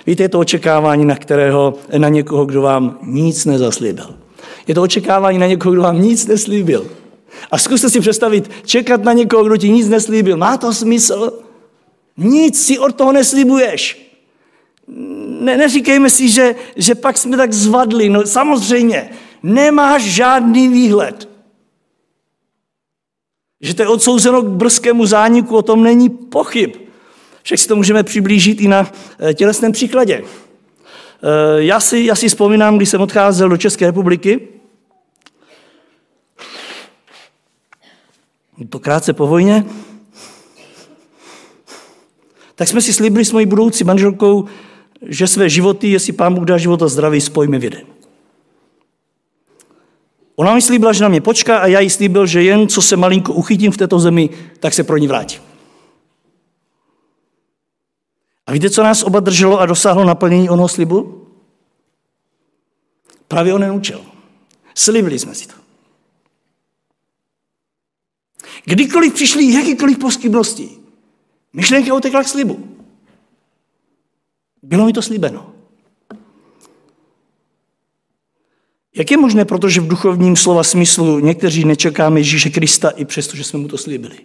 Víte, 0.08 0.24
je 0.24 0.30
to 0.30 0.40
očekávání, 0.40 1.06
na, 1.06 1.16
kterého, 1.16 1.74
na 1.98 2.10
někoho, 2.10 2.46
kdo 2.46 2.62
vám 2.62 3.00
nic 3.04 3.46
nezaslíbil. 3.46 4.16
Je 4.68 4.76
to 4.76 4.82
očekávání 4.82 5.38
na 5.38 5.48
někoho, 5.48 5.74
kdo 5.74 5.82
vám 5.82 6.02
nic 6.02 6.28
neslíbil. 6.28 6.88
A 7.52 7.58
zkuste 7.58 7.90
si 7.90 8.00
představit, 8.00 8.52
čekat 8.66 9.04
na 9.04 9.14
někoho, 9.14 9.44
kdo 9.44 9.58
ti 9.58 9.70
nic 9.70 9.90
neslíbil. 9.90 10.38
Má 10.38 10.58
to 10.58 10.74
smysl? 10.74 11.34
Nic 12.18 12.66
si 12.66 12.80
od 12.80 12.96
toho 12.96 13.12
neslibuješ. 13.12 14.03
Ne, 14.88 15.58
neříkejme 15.58 16.10
si, 16.10 16.30
že, 16.30 16.56
že 16.76 16.96
pak 16.96 17.18
jsme 17.18 17.38
tak 17.38 17.54
zvadli. 17.54 18.10
No 18.10 18.26
samozřejmě, 18.26 19.10
nemáš 19.44 20.04
žádný 20.04 20.68
výhled. 20.68 21.30
Že 23.62 23.74
to 23.74 23.82
je 23.82 23.88
odsouzeno 23.88 24.42
k 24.42 24.50
brzkému 24.50 25.06
zániku, 25.06 25.58
o 25.58 25.62
tom 25.62 25.84
není 25.84 26.10
pochyb. 26.10 26.76
Však 27.44 27.60
si 27.60 27.68
to 27.68 27.76
můžeme 27.76 28.04
přiblížit 28.04 28.62
i 28.62 28.68
na 28.68 28.92
eh, 29.20 29.34
tělesném 29.34 29.72
příkladě. 29.72 30.24
Eh, 30.24 31.64
já 31.64 31.80
si, 31.80 32.00
já 32.00 32.16
si 32.16 32.28
vzpomínám, 32.28 32.78
když 32.78 32.90
jsem 32.90 33.02
odcházel 33.02 33.50
do 33.50 33.58
České 33.58 33.86
republiky, 33.86 34.48
to 38.70 38.80
krátce 38.80 39.14
po 39.14 39.28
vojně, 39.28 39.66
tak 42.56 42.68
jsme 42.68 42.82
si 42.82 42.94
slíbili 42.94 43.26
s 43.26 43.32
mojí 43.32 43.46
budoucí 43.46 43.84
manželkou, 43.84 44.48
že 45.06 45.28
své 45.28 45.50
životy, 45.50 45.88
jestli 45.88 46.14
pán 46.14 46.34
Bůh 46.34 46.46
dá 46.46 46.58
život 46.58 46.82
a 46.82 46.88
zdraví, 46.88 47.22
spojíme 47.22 47.60
v 47.60 47.64
jeden. 47.64 47.82
Ona 50.36 50.54
mi 50.56 50.62
slíbila, 50.62 50.94
že 50.94 51.04
na 51.04 51.10
mě 51.10 51.22
počká 51.22 51.58
a 51.58 51.68
já 51.68 51.80
jí 51.80 51.90
slíbil, 51.90 52.26
že 52.26 52.44
jen 52.44 52.68
co 52.68 52.82
se 52.82 52.98
malinko 52.98 53.34
uchytím 53.34 53.72
v 53.72 53.78
této 53.78 54.00
zemi, 54.00 54.30
tak 54.60 54.74
se 54.74 54.84
pro 54.84 54.98
ní 54.98 55.08
vrátím. 55.08 55.42
A 58.48 58.52
víte, 58.52 58.70
co 58.70 58.84
nás 58.84 59.04
oba 59.04 59.20
drželo 59.20 59.60
a 59.60 59.66
dosáhlo 59.66 60.04
naplnění 60.04 60.50
onoho 60.50 60.70
slibu? 60.70 61.28
Právě 63.28 63.54
onen 63.54 63.72
účel. 63.72 64.02
Slibili 64.76 65.20
jsme 65.20 65.36
si 65.36 65.48
to. 65.48 65.54
Kdykoliv 68.66 69.14
přišly 69.14 69.54
jakýkoliv 69.54 69.98
poskybnosti, 69.98 70.70
myšlenka 71.54 71.94
utekla 71.94 72.24
k 72.24 72.28
slibu. 72.28 72.78
Bylo 74.64 74.86
mi 74.86 74.94
to 74.94 75.02
slíbeno. 75.02 75.54
Jak 78.96 79.12
je 79.12 79.18
možné, 79.18 79.46
protože 79.46 79.82
v 79.82 79.88
duchovním 79.88 80.36
slova 80.36 80.64
smyslu 80.64 81.20
někteří 81.20 81.66
nečekáme 81.66 82.20
Ježíše 82.20 82.50
Krista 82.50 82.90
i 82.90 83.06
přesto, 83.06 83.38
že 83.38 83.44
jsme 83.44 83.60
mu 83.60 83.68
to 83.68 83.78
slíbili? 83.78 84.18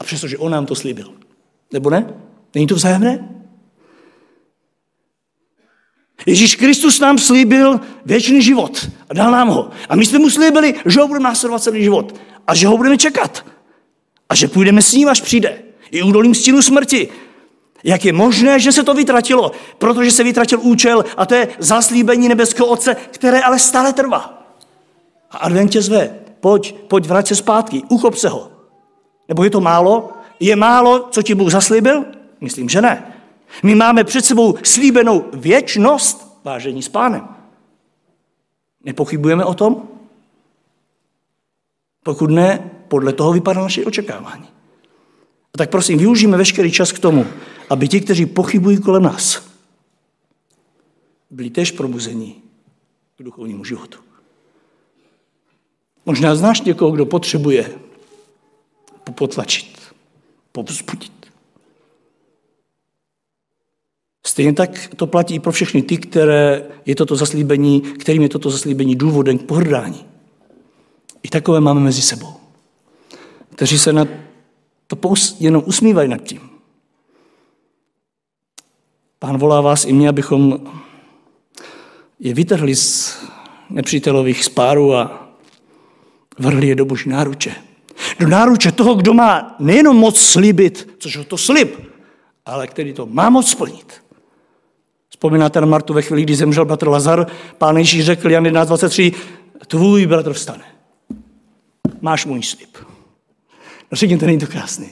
A 0.00 0.04
přesto, 0.04 0.28
že 0.28 0.38
on 0.38 0.52
nám 0.52 0.66
to 0.66 0.74
slíbil. 0.74 1.12
Nebo 1.72 1.90
ne? 1.90 2.14
Není 2.54 2.66
to 2.66 2.74
vzájemné? 2.74 3.28
Ježíš 6.26 6.56
Kristus 6.56 7.00
nám 7.00 7.18
slíbil 7.18 7.80
věčný 8.06 8.42
život 8.42 8.90
a 9.08 9.14
dal 9.14 9.30
nám 9.30 9.48
ho. 9.48 9.70
A 9.88 9.96
my 9.96 10.06
jsme 10.06 10.18
mu 10.18 10.30
slíbili, 10.30 10.74
že 10.86 11.00
ho 11.00 11.08
budeme 11.08 11.24
následovat 11.24 11.62
celý 11.62 11.82
život 11.82 12.20
a 12.46 12.54
že 12.54 12.66
ho 12.66 12.76
budeme 12.76 12.98
čekat. 12.98 13.46
A 14.28 14.34
že 14.34 14.48
půjdeme 14.48 14.82
s 14.82 14.92
ním, 14.92 15.08
až 15.08 15.20
přijde. 15.20 15.62
I 15.90 16.02
údolím 16.02 16.34
stínu 16.34 16.62
smrti. 16.62 17.08
Jak 17.84 18.04
je 18.04 18.12
možné, 18.12 18.60
že 18.60 18.72
se 18.72 18.82
to 18.82 18.94
vytratilo? 18.94 19.52
Protože 19.78 20.10
se 20.10 20.24
vytratil 20.24 20.60
účel 20.60 21.04
a 21.16 21.26
to 21.26 21.34
je 21.34 21.48
zaslíbení 21.58 22.28
nebeského 22.28 22.68
Otce, 22.68 22.94
které 22.94 23.40
ale 23.40 23.58
stále 23.58 23.92
trvá. 23.92 24.42
A 25.30 25.38
advent 25.38 25.70
tě 25.70 25.82
zve. 25.82 26.18
Pojď, 26.40 26.74
pojď, 26.74 27.06
vrať 27.06 27.28
se 27.28 27.36
zpátky, 27.36 27.82
uchop 27.88 28.14
se 28.14 28.28
ho. 28.28 28.50
Nebo 29.28 29.44
je 29.44 29.50
to 29.50 29.60
málo? 29.60 30.10
Je 30.40 30.56
málo, 30.56 31.08
co 31.10 31.22
ti 31.22 31.34
Bůh 31.34 31.50
zaslíbil? 31.50 32.04
Myslím, 32.40 32.68
že 32.68 32.80
ne. 32.80 33.14
My 33.62 33.74
máme 33.74 34.04
před 34.04 34.24
sebou 34.24 34.54
slíbenou 34.62 35.24
věčnost, 35.32 36.40
vážení 36.44 36.82
s 36.82 36.88
pánem. 36.88 37.28
Nepochybujeme 38.84 39.44
o 39.44 39.54
tom? 39.54 39.88
Pokud 42.02 42.30
ne, 42.30 42.70
podle 42.88 43.12
toho 43.12 43.32
vypadá 43.32 43.62
naše 43.62 43.84
očekávání. 43.84 44.48
Tak 45.58 45.70
prosím, 45.70 45.98
využijeme 45.98 46.36
veškerý 46.36 46.70
čas 46.72 46.92
k 46.92 46.98
tomu, 46.98 47.26
aby 47.70 47.88
ti, 47.88 48.00
kteří 48.00 48.26
pochybují 48.26 48.78
kolem 48.78 49.02
nás, 49.02 49.42
byli 51.30 51.50
tež 51.50 51.70
probuzení 51.70 52.42
k 53.18 53.22
duchovnímu 53.22 53.64
životu. 53.64 53.98
Možná 56.06 56.34
znáš 56.34 56.60
někoho, 56.60 56.90
kdo 56.90 57.06
potřebuje 57.06 57.74
popotlačit, 59.04 59.78
povzbudit. 60.52 61.12
Stejně 64.26 64.52
tak 64.52 64.94
to 64.96 65.06
platí 65.06 65.34
i 65.34 65.40
pro 65.40 65.52
všechny 65.52 65.82
ty, 65.82 65.98
které 65.98 66.66
je 66.86 66.94
toto 66.94 67.16
zaslíbení, 67.16 67.80
kterým 67.80 68.22
je 68.22 68.28
toto 68.28 68.50
zaslíbení 68.50 68.96
důvodem 68.96 69.38
k 69.38 69.42
pohrdání. 69.42 70.06
I 71.22 71.28
takové 71.28 71.60
máme 71.60 71.80
mezi 71.80 72.02
sebou, 72.02 72.32
kteří 73.54 73.78
se 73.78 73.92
na 73.92 74.27
to 74.88 74.96
pous, 74.96 75.36
jenom 75.40 75.62
usmívají 75.66 76.08
nad 76.08 76.22
tím. 76.22 76.40
Pán 79.18 79.38
volá 79.38 79.60
vás 79.60 79.84
i 79.84 79.92
mě, 79.92 80.08
abychom 80.08 80.60
je 82.20 82.34
vytrhli 82.34 82.76
z 82.76 83.18
nepřítelových 83.70 84.44
spárů 84.44 84.94
a 84.94 85.28
vrhli 86.38 86.68
je 86.68 86.74
do 86.74 86.84
boží 86.84 87.08
náruče. 87.08 87.54
Do 88.18 88.28
náruče 88.28 88.72
toho, 88.72 88.94
kdo 88.94 89.14
má 89.14 89.56
nejenom 89.58 89.96
moc 89.96 90.20
slíbit, 90.20 90.88
což 90.98 91.14
je 91.14 91.24
to 91.24 91.38
slib, 91.38 91.76
ale 92.46 92.66
který 92.66 92.92
to 92.92 93.06
má 93.06 93.30
moc 93.30 93.50
splnit. 93.50 93.92
Vzpomínáte 95.08 95.60
na 95.60 95.66
Martu 95.66 95.94
ve 95.94 96.02
chvíli, 96.02 96.22
kdy 96.22 96.36
zemřel 96.36 96.64
bratr 96.64 96.88
Lazar, 96.88 97.26
pán 97.58 97.76
Ježíš 97.76 98.04
řekl 98.04 98.30
Jan 98.30 98.44
11.23, 98.44 99.14
tvůj 99.66 100.06
bratr 100.06 100.32
vstane. 100.32 100.64
Máš 102.00 102.26
můj 102.26 102.42
slib. 102.42 102.76
No 103.90 103.96
řekněte, 103.96 104.26
není 104.26 104.38
to 104.38 104.46
krásný. 104.46 104.90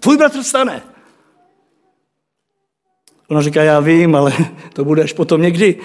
Tvůj 0.00 0.16
bratr 0.16 0.42
vstane. 0.42 0.82
Ona 3.28 3.42
říká, 3.42 3.62
já 3.62 3.80
vím, 3.80 4.14
ale 4.16 4.32
to 4.72 4.84
bude 4.84 5.02
až 5.02 5.12
potom 5.12 5.42
někdy. 5.42 5.80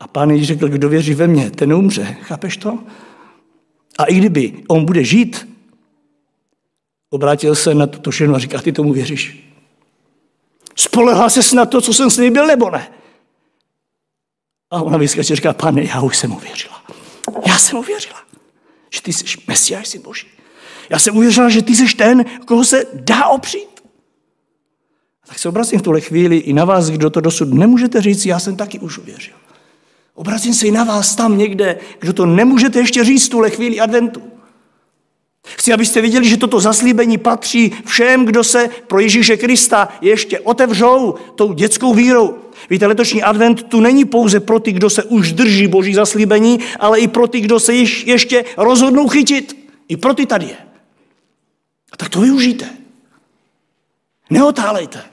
A 0.00 0.08
pán 0.08 0.30
Ježíš 0.30 0.48
řekl, 0.48 0.68
kdo 0.68 0.88
věří 0.88 1.14
ve 1.14 1.26
mě, 1.26 1.50
ten 1.50 1.72
umře. 1.72 2.16
Chápeš 2.22 2.56
to? 2.56 2.78
A 3.98 4.04
i 4.04 4.14
kdyby 4.14 4.62
on 4.68 4.84
bude 4.84 5.04
žít, 5.04 5.48
obrátil 7.10 7.54
se 7.54 7.74
na 7.74 7.86
tuto 7.86 8.10
ženu 8.10 8.34
a 8.34 8.38
říká, 8.38 8.60
ty 8.60 8.72
tomu 8.72 8.92
věříš. 8.92 9.52
Spolehá 10.76 11.28
se 11.28 11.56
na 11.56 11.66
to, 11.66 11.80
co 11.80 11.94
jsem 11.94 12.10
slíbil, 12.10 12.46
nebo 12.46 12.70
ne? 12.70 12.92
A 14.70 14.82
ona 14.82 14.98
vyskače 14.98 15.32
a 15.32 15.36
říká, 15.36 15.52
pane, 15.52 15.84
já 15.84 16.00
už 16.00 16.16
jsem 16.16 16.32
uvěřila. 16.32 16.82
Já 17.46 17.58
jsem 17.58 17.78
uvěřila, 17.78 18.22
že 18.90 19.02
ty 19.02 19.12
jsi 19.12 19.24
Mesiáš, 19.46 19.88
jsi 19.88 19.98
Boží. 19.98 20.26
Já 20.90 20.98
jsem 20.98 21.16
uvěřila, 21.16 21.48
že 21.48 21.62
ty 21.62 21.76
jsi 21.76 21.96
ten, 21.96 22.24
koho 22.44 22.64
se 22.64 22.84
dá 22.94 23.26
opřít. 23.26 23.76
Tak 25.26 25.38
se 25.38 25.48
obracím 25.48 25.78
v 25.78 25.82
tuhle 25.82 26.00
chvíli 26.00 26.36
i 26.36 26.52
na 26.52 26.64
vás, 26.64 26.90
kdo 26.90 27.10
to 27.10 27.20
dosud 27.20 27.54
nemůžete 27.54 28.02
říct, 28.02 28.26
já 28.26 28.38
jsem 28.38 28.56
taky 28.56 28.78
už 28.78 28.98
uvěřil. 28.98 29.34
Obracím 30.14 30.54
se 30.54 30.66
i 30.66 30.70
na 30.70 30.84
vás 30.84 31.16
tam 31.16 31.38
někde, 31.38 31.78
kdo 32.00 32.12
to 32.12 32.26
nemůžete 32.26 32.78
ještě 32.78 33.04
říct 33.04 33.26
v 33.26 33.30
tuhle 33.30 33.50
chvíli 33.50 33.80
adventu. 33.80 34.22
Chci, 35.46 35.72
abyste 35.72 36.00
viděli, 36.00 36.28
že 36.28 36.36
toto 36.36 36.60
zaslíbení 36.60 37.18
patří 37.18 37.72
všem, 37.84 38.24
kdo 38.24 38.44
se 38.44 38.70
pro 38.86 39.00
Ježíše 39.00 39.36
Krista 39.36 39.88
ještě 40.00 40.40
otevřou 40.40 41.14
tou 41.34 41.52
dětskou 41.52 41.94
vírou. 41.94 42.34
Víte, 42.70 42.86
letošní 42.86 43.22
advent 43.22 43.62
tu 43.62 43.80
není 43.80 44.04
pouze 44.04 44.40
pro 44.40 44.60
ty, 44.60 44.72
kdo 44.72 44.90
se 44.90 45.04
už 45.04 45.32
drží 45.32 45.68
boží 45.68 45.94
zaslíbení, 45.94 46.58
ale 46.80 47.00
i 47.00 47.08
pro 47.08 47.26
ty, 47.26 47.40
kdo 47.40 47.60
se 47.60 47.74
ještě 47.74 48.44
rozhodnou 48.56 49.08
chytit. 49.08 49.66
I 49.88 49.96
pro 49.96 50.14
ty 50.14 50.26
tady 50.26 50.46
je. 50.46 50.65
A 51.92 51.96
tak 51.96 52.08
to 52.08 52.20
využijte. 52.20 52.76
Neotálejte. 54.30 55.04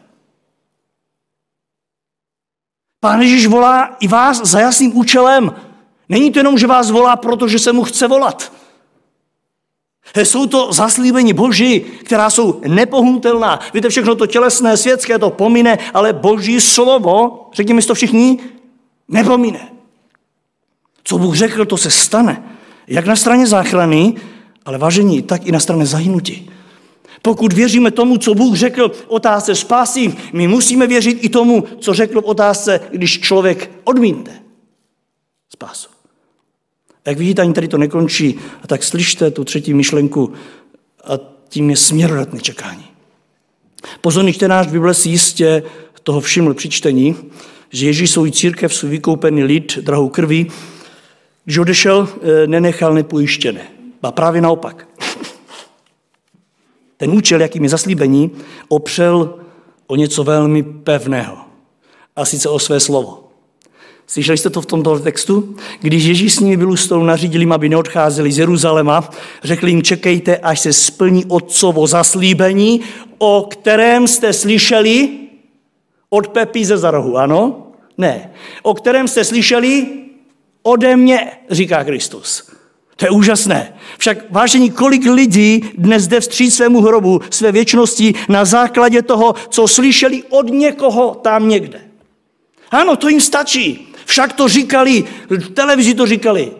Pán 2.99 3.21
Ježíš 3.21 3.45
volá 3.45 3.97
i 3.99 4.07
vás 4.07 4.41
za 4.41 4.59
jasným 4.59 4.97
účelem. 4.97 5.55
Není 6.09 6.31
to 6.31 6.39
jenom, 6.39 6.57
že 6.57 6.67
vás 6.67 6.91
volá, 6.91 7.15
protože 7.15 7.59
se 7.59 7.73
mu 7.73 7.83
chce 7.83 8.07
volat. 8.07 8.51
Jsou 10.15 10.47
to 10.47 10.73
zaslíbení 10.73 11.33
Boží, 11.33 11.79
která 11.79 12.29
jsou 12.29 12.61
nepohnutelná. 12.67 13.59
Víte, 13.73 13.89
všechno 13.89 14.15
to 14.15 14.27
tělesné, 14.27 14.77
světské 14.77 15.19
to 15.19 15.29
pomine, 15.29 15.77
ale 15.93 16.13
Boží 16.13 16.61
slovo, 16.61 17.49
řekněme 17.53 17.81
si 17.81 17.87
to 17.87 17.95
všichni, 17.95 18.39
nepomine. 19.07 19.69
Co 21.03 21.17
Bůh 21.17 21.35
řekl, 21.35 21.65
to 21.65 21.77
se 21.77 21.91
stane. 21.91 22.43
Jak 22.87 23.05
na 23.05 23.15
straně 23.15 23.47
záchrany, 23.47 24.15
ale 24.65 24.77
vážení, 24.77 25.21
tak 25.21 25.45
i 25.45 25.51
na 25.51 25.59
straně 25.59 25.85
zahynutí. 25.85 26.51
Pokud 27.21 27.53
věříme 27.53 27.91
tomu, 27.91 28.17
co 28.17 28.33
Bůh 28.33 28.55
řekl 28.55 28.89
v 28.89 29.05
otázce 29.07 29.55
spásy, 29.55 30.15
my 30.33 30.47
musíme 30.47 30.87
věřit 30.87 31.19
i 31.21 31.29
tomu, 31.29 31.63
co 31.79 31.93
řekl 31.93 32.21
v 32.21 32.25
otázce, 32.25 32.79
když 32.91 33.19
člověk 33.19 33.71
odmítne 33.83 34.43
spásu. 35.53 35.89
Jak 37.05 37.17
vidíte, 37.17 37.41
ani 37.41 37.53
tady 37.53 37.67
to 37.67 37.77
nekončí. 37.77 38.39
A 38.63 38.67
tak 38.67 38.83
slyšte 38.83 39.31
tu 39.31 39.43
třetí 39.43 39.73
myšlenku 39.73 40.33
a 41.03 41.19
tím 41.49 41.69
je 41.69 41.77
směrodatné 41.77 42.39
čekání. 42.39 42.85
Pozorný 44.01 44.33
čtenář 44.33 44.67
Bible 44.67 44.93
si 44.93 45.09
jistě 45.09 45.63
toho 46.03 46.21
všiml 46.21 46.53
při 46.53 46.69
čtení, 46.69 47.15
že 47.69 47.85
Ježíš 47.85 48.11
svůj 48.11 48.31
církev, 48.31 48.73
svůj 48.73 48.91
vykoupený 48.91 49.43
lid 49.43 49.77
drahou 49.77 50.09
krví, 50.09 50.51
když 51.45 51.57
odešel, 51.57 52.07
eh, 52.21 52.47
nenechal 52.47 52.93
nepojištěné. 52.93 53.61
A 54.03 54.11
právě 54.11 54.41
naopak. 54.41 54.87
Ten 57.03 57.11
účel, 57.11 57.41
jakým 57.41 57.63
je 57.63 57.69
zaslíbení, 57.69 58.31
opřel 58.67 59.39
o 59.87 59.95
něco 59.95 60.23
velmi 60.23 60.63
pevného. 60.63 61.37
A 62.15 62.25
sice 62.25 62.49
o 62.49 62.59
své 62.59 62.79
slovo. 62.79 63.29
Slyšeli 64.07 64.37
jste 64.37 64.49
to 64.49 64.61
v 64.61 64.65
tomto 64.65 64.99
textu? 64.99 65.55
Když 65.81 66.03
Ježíš 66.03 66.33
s 66.33 66.39
nimi 66.39 66.57
byl 66.57 66.71
u 66.71 66.75
stolu, 66.75 67.03
nařídil 67.03 67.41
jim, 67.41 67.51
aby 67.51 67.69
neodcházeli 67.69 68.31
z 68.31 68.37
Jeruzaléma, 68.37 69.09
řekl 69.43 69.67
jim, 69.67 69.83
čekejte, 69.83 70.37
až 70.37 70.59
se 70.59 70.73
splní 70.73 71.25
otcovo 71.25 71.87
zaslíbení, 71.87 72.81
o 73.17 73.47
kterém 73.51 74.07
jste 74.07 74.33
slyšeli 74.33 75.09
od 76.09 76.27
Pepí 76.27 76.65
ze 76.65 76.77
Zarohu, 76.77 77.17
ano? 77.17 77.67
Ne. 77.97 78.31
O 78.61 78.73
kterém 78.73 79.07
jste 79.07 79.23
slyšeli 79.23 79.87
ode 80.61 80.95
mě, 80.95 81.31
říká 81.49 81.83
Kristus. 81.83 82.52
To 82.95 83.05
je 83.05 83.11
úžasné. 83.11 83.73
Však 83.97 84.17
vážení, 84.31 84.71
kolik 84.71 85.05
lidí 85.05 85.61
dnes 85.77 86.07
jde 86.07 86.19
vstříc 86.19 86.55
svému 86.55 86.81
hrobu, 86.81 87.21
své 87.29 87.51
věčnosti 87.51 88.13
na 88.29 88.45
základě 88.45 89.01
toho, 89.01 89.35
co 89.49 89.67
slyšeli 89.67 90.23
od 90.23 90.49
někoho 90.49 91.15
tam 91.15 91.49
někde. 91.49 91.81
Ano, 92.71 92.95
to 92.95 93.09
jim 93.09 93.21
stačí. 93.21 93.87
Však 94.05 94.33
to 94.33 94.47
říkali, 94.47 95.03
v 95.29 95.49
televizi 95.49 95.93
to 95.93 96.05
říkali. 96.05 96.51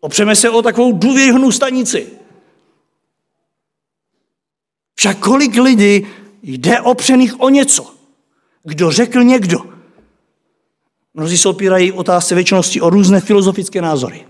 Opřeme 0.00 0.36
se 0.36 0.50
o 0.50 0.62
takovou 0.62 0.92
důvěrnou 0.92 1.52
stanici. 1.52 2.06
Však 4.94 5.18
kolik 5.18 5.56
lidí 5.56 6.06
jde 6.42 6.80
opřených 6.80 7.40
o 7.40 7.48
něco. 7.48 7.94
Kdo 8.62 8.90
řekl 8.90 9.24
někdo. 9.24 9.58
Mnozí 11.14 11.38
se 11.38 11.48
opírají 11.48 11.92
otázce 11.92 12.34
věčnosti 12.34 12.80
o 12.80 12.90
různé 12.90 13.20
filozofické 13.20 13.82
názory. 13.82 14.26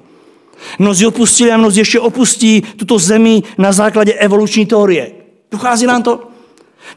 Mnozí 0.79 1.07
opustili 1.07 1.53
a 1.53 1.57
mnozí 1.57 1.81
ještě 1.81 2.01
opustí 2.01 2.61
tuto 2.61 2.99
zemi 2.99 3.43
na 3.59 3.73
základě 3.73 4.13
evoluční 4.13 4.67
teorie. 4.67 5.11
Dochází 5.51 5.87
nám 5.87 6.03
to? 6.03 6.29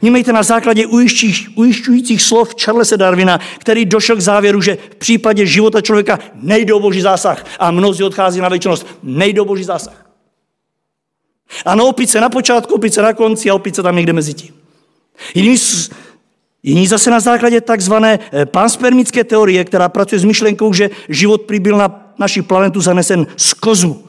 Vnímejte 0.00 0.32
na 0.32 0.42
základě 0.42 0.86
ujišťujících 1.54 2.22
slov 2.22 2.54
Charlesa 2.64 2.96
Darwina, 2.96 3.40
který 3.58 3.84
došel 3.84 4.16
k 4.16 4.20
závěru, 4.20 4.60
že 4.60 4.78
v 4.90 4.94
případě 4.94 5.46
života 5.46 5.80
člověka 5.80 6.18
nejde 6.34 6.74
o 6.74 6.80
boží 6.80 7.00
zásah 7.00 7.44
a 7.58 7.70
mnozí 7.70 8.04
odchází 8.04 8.40
na 8.40 8.48
věčnost. 8.48 8.86
Nejde 9.02 9.40
o 9.40 9.44
boží 9.44 9.64
zásah. 9.64 10.06
Ano, 11.64 11.86
opice 11.86 12.20
na 12.20 12.28
počátku, 12.28 12.74
opice 12.74 13.02
na 13.02 13.12
konci 13.12 13.50
a 13.50 13.54
opice 13.54 13.82
tam 13.82 13.96
někde 13.96 14.12
mezi 14.12 14.34
tím. 14.34 14.54
Jiný, 15.34 15.56
jiní 16.62 16.86
zase 16.86 17.10
na 17.10 17.20
základě 17.20 17.60
takzvané 17.60 18.18
eh, 18.32 18.46
panspermické 18.46 19.24
teorie, 19.24 19.64
která 19.64 19.88
pracuje 19.88 20.18
s 20.18 20.24
myšlenkou, 20.24 20.72
že 20.72 20.90
život 21.08 21.42
přibyl 21.42 21.76
na 21.76 22.01
naši 22.18 22.42
planetu 22.42 22.80
zanesen 22.80 23.26
z 23.36 23.54
kozmu. 23.54 24.04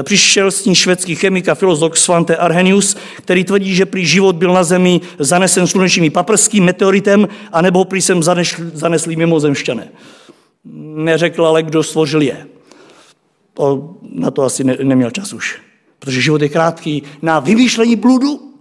Eh, 0.00 0.02
přišel 0.02 0.50
s 0.50 0.62
tím 0.62 0.74
švédský 0.74 1.14
chemik 1.14 1.48
a 1.48 1.54
filozof 1.54 1.98
Svante 1.98 2.36
Arrhenius, 2.36 2.96
který 3.16 3.44
tvrdí, 3.44 3.74
že 3.74 3.86
prý 3.86 4.06
život 4.06 4.36
byl 4.36 4.52
na 4.52 4.64
Zemi 4.64 5.00
zanesen 5.18 5.66
slunečními 5.66 6.10
paprským 6.10 6.64
meteoritem, 6.64 7.28
anebo 7.52 7.84
prý 7.84 8.02
sem 8.02 8.22
zanesli 8.74 9.16
mimozemšťané. 9.16 9.88
Neřekl 10.94 11.46
ale, 11.46 11.62
kdo 11.62 11.82
stvořil 11.82 12.22
je. 12.22 12.46
To, 13.54 13.94
na 14.12 14.30
to 14.30 14.42
asi 14.42 14.64
ne, 14.64 14.76
neměl 14.82 15.10
čas 15.10 15.32
už. 15.32 15.60
Protože 15.98 16.20
život 16.20 16.42
je 16.42 16.48
krátký 16.48 17.02
na 17.22 17.40
vymýšlení 17.40 17.96
bludu. 17.96 18.54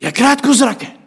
Je 0.00 0.12
krátkozraké. 0.12 0.99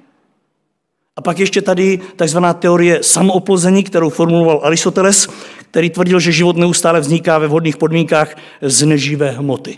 A 1.16 1.22
pak 1.22 1.40
ještě 1.40 1.62
tady 1.62 2.00
takzvaná 2.16 2.54
teorie 2.54 3.04
samooplození, 3.04 3.84
kterou 3.84 4.10
formuloval 4.10 4.62
Aristoteles, 4.64 5.28
který 5.72 5.90
tvrdil, 5.90 6.20
že 6.20 6.32
život 6.32 6.58
neustále 6.58 7.00
vzniká 7.00 7.38
ve 7.38 7.48
vhodných 7.48 7.78
podmínkách 7.78 8.36
z 8.62 8.86
neživé 8.86 9.32
hmoty. 9.32 9.78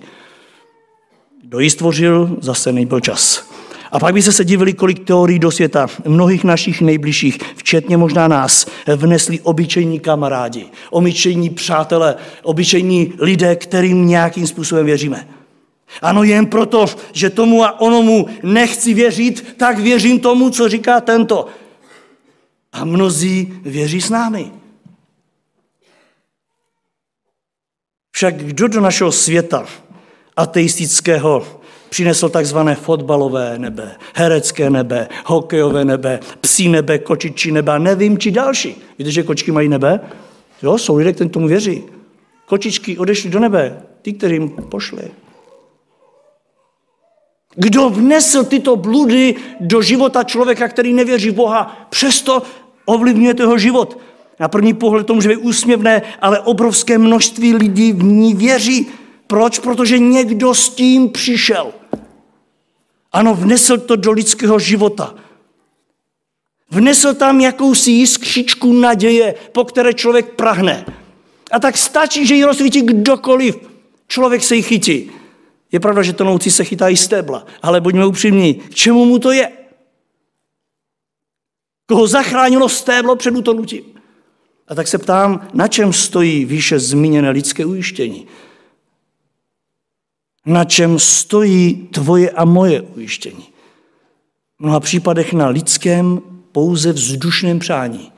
Kdo 1.44 1.60
ji 1.60 1.70
stvořil, 1.70 2.38
zase 2.42 2.72
nebyl 2.72 3.00
čas. 3.00 3.50
A 3.92 4.00
pak 4.00 4.14
by 4.14 4.22
se 4.22 4.32
se 4.32 4.46
divili, 4.46 4.74
kolik 4.74 5.06
teorií 5.06 5.40
do 5.40 5.52
světa 5.52 5.88
mnohých 6.06 6.44
našich 6.44 6.82
nejbližších, 6.82 7.38
včetně 7.56 7.98
možná 7.98 8.28
nás, 8.28 8.68
vnesli 8.96 9.40
obyčejní 9.40 10.00
kamarádi, 10.00 10.66
obyčejní 10.90 11.50
přátelé, 11.50 12.16
obyčejní 12.44 13.14
lidé, 13.20 13.56
kterým 13.56 14.08
nějakým 14.08 14.48
způsobem 14.48 14.86
věříme. 14.86 15.28
Ano, 16.02 16.24
jen 16.24 16.46
proto, 16.46 16.86
že 17.14 17.30
tomu 17.30 17.64
a 17.64 17.82
onomu 17.82 18.28
nechci 18.44 18.94
věřit, 18.94 19.56
tak 19.58 19.80
věřím 19.80 20.20
tomu, 20.20 20.50
co 20.50 20.70
říká 20.70 21.02
tento. 21.02 21.48
A 22.74 22.86
mnozí 22.86 23.54
věří 23.62 24.02
s 24.02 24.10
námi. 24.10 24.52
Však 28.12 28.36
kdo 28.36 28.68
do 28.68 28.82
našeho 28.82 29.12
světa 29.12 29.66
ateistického 30.38 31.48
přinesl 31.90 32.30
takzvané 32.30 32.76
fotbalové 32.76 33.60
nebe, 33.60 33.96
herecké 34.14 34.70
nebe, 34.70 35.08
hokejové 35.26 35.86
nebe, 35.86 36.20
psí 36.42 36.70
nebe, 36.70 37.00
kočičí 37.00 37.52
nebe, 37.52 37.80
nevím, 37.80 38.18
či 38.18 38.32
další. 38.32 38.82
Víte, 39.00 39.12
že 39.12 39.24
kočky 39.24 39.52
mají 39.52 39.70
nebe? 39.70 40.00
Jo, 40.64 40.78
jsou 40.78 40.96
lidé, 40.96 41.14
kteří 41.14 41.30
tomu 41.30 41.48
věří. 41.48 41.84
Kočičky 42.46 42.98
odešly 42.98 43.30
do 43.30 43.40
nebe, 43.40 43.82
ty, 44.02 44.14
kterým 44.14 44.50
pošli. 44.50 45.12
Kdo 47.56 47.90
vnesl 47.90 48.44
tyto 48.44 48.76
bludy 48.76 49.36
do 49.60 49.82
života 49.82 50.24
člověka, 50.24 50.68
který 50.68 50.94
nevěří 50.94 51.30
v 51.30 51.34
Boha, 51.34 51.88
přesto 51.90 52.42
ovlivňuje 52.86 53.36
jeho 53.40 53.58
život. 53.58 54.00
Na 54.40 54.48
první 54.48 54.74
pohled 54.74 55.08
to 55.08 55.14
může 55.14 55.30
být 55.30 55.38
úsměvné, 55.38 56.02
ale 56.22 56.40
obrovské 56.40 56.98
množství 56.98 57.54
lidí 57.54 57.94
v 57.94 58.04
ní 58.04 58.34
věří. 58.34 58.88
Proč? 59.28 59.60
Protože 59.60 60.00
někdo 60.00 60.54
s 60.54 60.70
tím 60.70 61.10
přišel. 61.10 61.74
Ano, 63.12 63.36
vnesl 63.36 63.78
to 63.78 63.96
do 63.96 64.12
lidského 64.12 64.60
života. 64.60 65.16
Vnesl 66.72 67.14
tam 67.14 67.42
jakousi 67.42 67.92
jiskřičku 67.92 68.74
naděje, 68.74 69.36
po 69.52 69.66
které 69.66 69.94
člověk 69.94 70.36
prahne. 70.36 70.86
A 71.52 71.60
tak 71.60 71.78
stačí, 71.78 72.28
že 72.28 72.36
ji 72.36 72.44
rozsvítí 72.44 72.82
kdokoliv. 72.82 73.58
Člověk 74.08 74.44
se 74.44 74.56
jí 74.56 74.62
chytí. 74.62 75.12
Je 75.76 75.80
pravda, 75.80 76.04
že 76.04 76.14
tonoucí 76.14 76.52
se 76.52 76.64
chytají 76.64 76.98
stébla, 76.98 77.46
ale 77.62 77.82
buďme 77.82 78.06
upřímní, 78.06 78.54
k 78.54 78.76
čemu 78.76 79.06
mu 79.06 79.20
to 79.20 79.32
je? 79.32 79.52
Koho 81.86 82.08
zachránilo 82.08 82.70
stéblo 82.70 83.16
před 83.16 83.36
utonutím? 83.36 83.84
A 84.68 84.76
tak 84.76 84.88
se 84.88 84.98
ptám, 84.98 85.48
na 85.54 85.68
čem 85.68 85.94
stojí 85.94 86.46
výše 86.46 86.80
zmíněné 86.80 87.30
lidské 87.30 87.66
ujištění? 87.66 88.28
Na 90.46 90.64
čem 90.64 91.00
stojí 91.00 91.88
tvoje 91.92 92.32
a 92.32 92.46
moje 92.46 92.82
ujištění? 92.82 93.50
V 94.58 94.60
mnoha 94.60 94.80
případech 94.80 95.34
na 95.34 95.48
lidském 95.48 96.22
pouze 96.52 96.92
vzdušném 96.92 97.60
přání. 97.60 98.12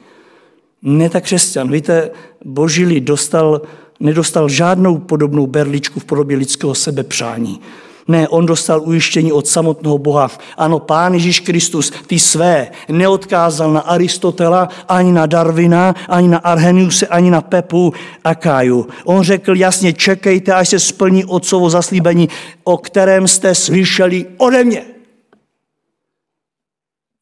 Ne 0.82 1.10
tak 1.10 1.24
křesťan. 1.24 1.72
Víte, 1.72 2.12
boží 2.46 2.86
lid 2.86 3.04
dostal 3.04 3.62
nedostal 4.00 4.50
žádnou 4.50 4.98
podobnou 4.98 5.48
berličku 5.48 6.00
v 6.00 6.06
podobě 6.06 6.38
lidského 6.38 6.76
sebepřání. 6.76 7.60
Ne, 8.08 8.28
on 8.28 8.46
dostal 8.46 8.82
ujištění 8.82 9.32
od 9.32 9.48
samotného 9.48 9.98
Boha. 9.98 10.32
Ano, 10.58 10.80
Pán 10.80 11.14
Ježíš 11.14 11.40
Kristus 11.40 11.92
ty 12.08 12.20
své 12.20 12.72
neodkázal 12.90 13.74
na 13.74 13.80
Aristotela, 13.80 14.70
ani 14.88 15.12
na 15.12 15.26
Darwina, 15.26 15.96
ani 16.08 16.28
na 16.28 16.38
Arheniuse, 16.38 17.08
ani 17.08 17.32
na 17.32 17.42
Pepu 17.42 17.94
a 18.24 18.36
Káju. 18.36 18.88
On 19.06 19.24
řekl 19.24 19.56
jasně, 19.56 19.94
čekejte, 19.94 20.54
až 20.54 20.70
se 20.70 20.80
splní 20.80 21.26
otcovo 21.26 21.70
zaslíbení, 21.70 22.30
o 22.64 22.78
kterém 22.78 23.28
jste 23.28 23.56
slyšeli 23.56 24.26
ode 24.38 24.64
mě. 24.64 24.86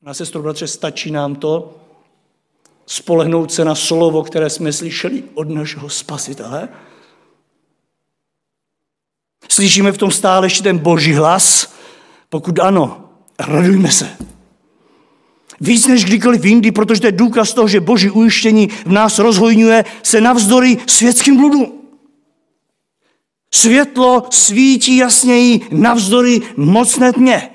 Na 0.02 0.14
sestro, 0.14 0.42
bratře, 0.42 0.68
stačí 0.68 1.12
nám 1.12 1.36
to, 1.36 1.74
spolehnout 2.86 3.54
se 3.54 3.66
na 3.66 3.76
slovo, 3.76 4.24
které 4.24 4.50
jsme 4.50 4.74
slyšeli 4.74 5.24
od 5.34 5.50
našeho 5.50 5.90
spasitele? 5.90 6.70
Slyšíme 9.50 9.92
v 9.92 9.98
tom 9.98 10.12
stále 10.12 10.46
ještě 10.46 10.64
ten 10.64 10.78
boží 10.78 11.14
hlas? 11.14 11.74
Pokud 12.30 12.60
ano, 12.60 13.10
radujme 13.40 13.92
se. 13.92 14.10
Víc 15.62 15.88
než 15.88 16.06
kdykoliv 16.06 16.46
jindy, 16.46 16.72
protože 16.72 17.02
to 17.02 17.08
je 17.08 17.12
důkaz 17.12 17.54
toho, 17.54 17.68
že 17.68 17.80
boží 17.80 18.10
ujištění 18.10 18.68
v 18.68 18.92
nás 18.92 19.20
rozhojňuje 19.20 19.86
se 20.04 20.22
navzdory 20.22 20.78
světským 20.88 21.38
bludům. 21.38 21.82
Světlo 23.54 24.24
svítí 24.30 24.98
jasněji 24.98 25.68
navzdory 25.72 26.42
mocné 26.58 27.14
tmě. 27.14 27.50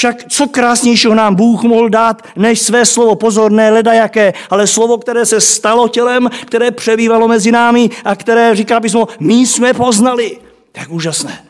Však 0.00 0.24
co 0.28 0.48
krásnějšího 0.48 1.14
nám 1.14 1.34
Bůh 1.34 1.62
mohl 1.62 1.88
dát, 1.88 2.22
než 2.36 2.60
své 2.60 2.86
slovo 2.86 3.14
pozorné, 3.14 3.70
ledajaké, 3.70 4.32
ale 4.50 4.66
slovo, 4.66 4.98
které 4.98 5.26
se 5.26 5.40
stalo 5.40 5.88
tělem, 5.88 6.30
které 6.46 6.70
přebývalo 6.70 7.28
mezi 7.28 7.52
námi 7.52 7.90
a 8.04 8.16
které, 8.16 8.56
říká 8.56 8.80
písmo, 8.80 9.08
my 9.20 9.34
jsme 9.34 9.74
poznali. 9.74 10.38
Tak 10.72 10.90
úžasné. 10.90 11.44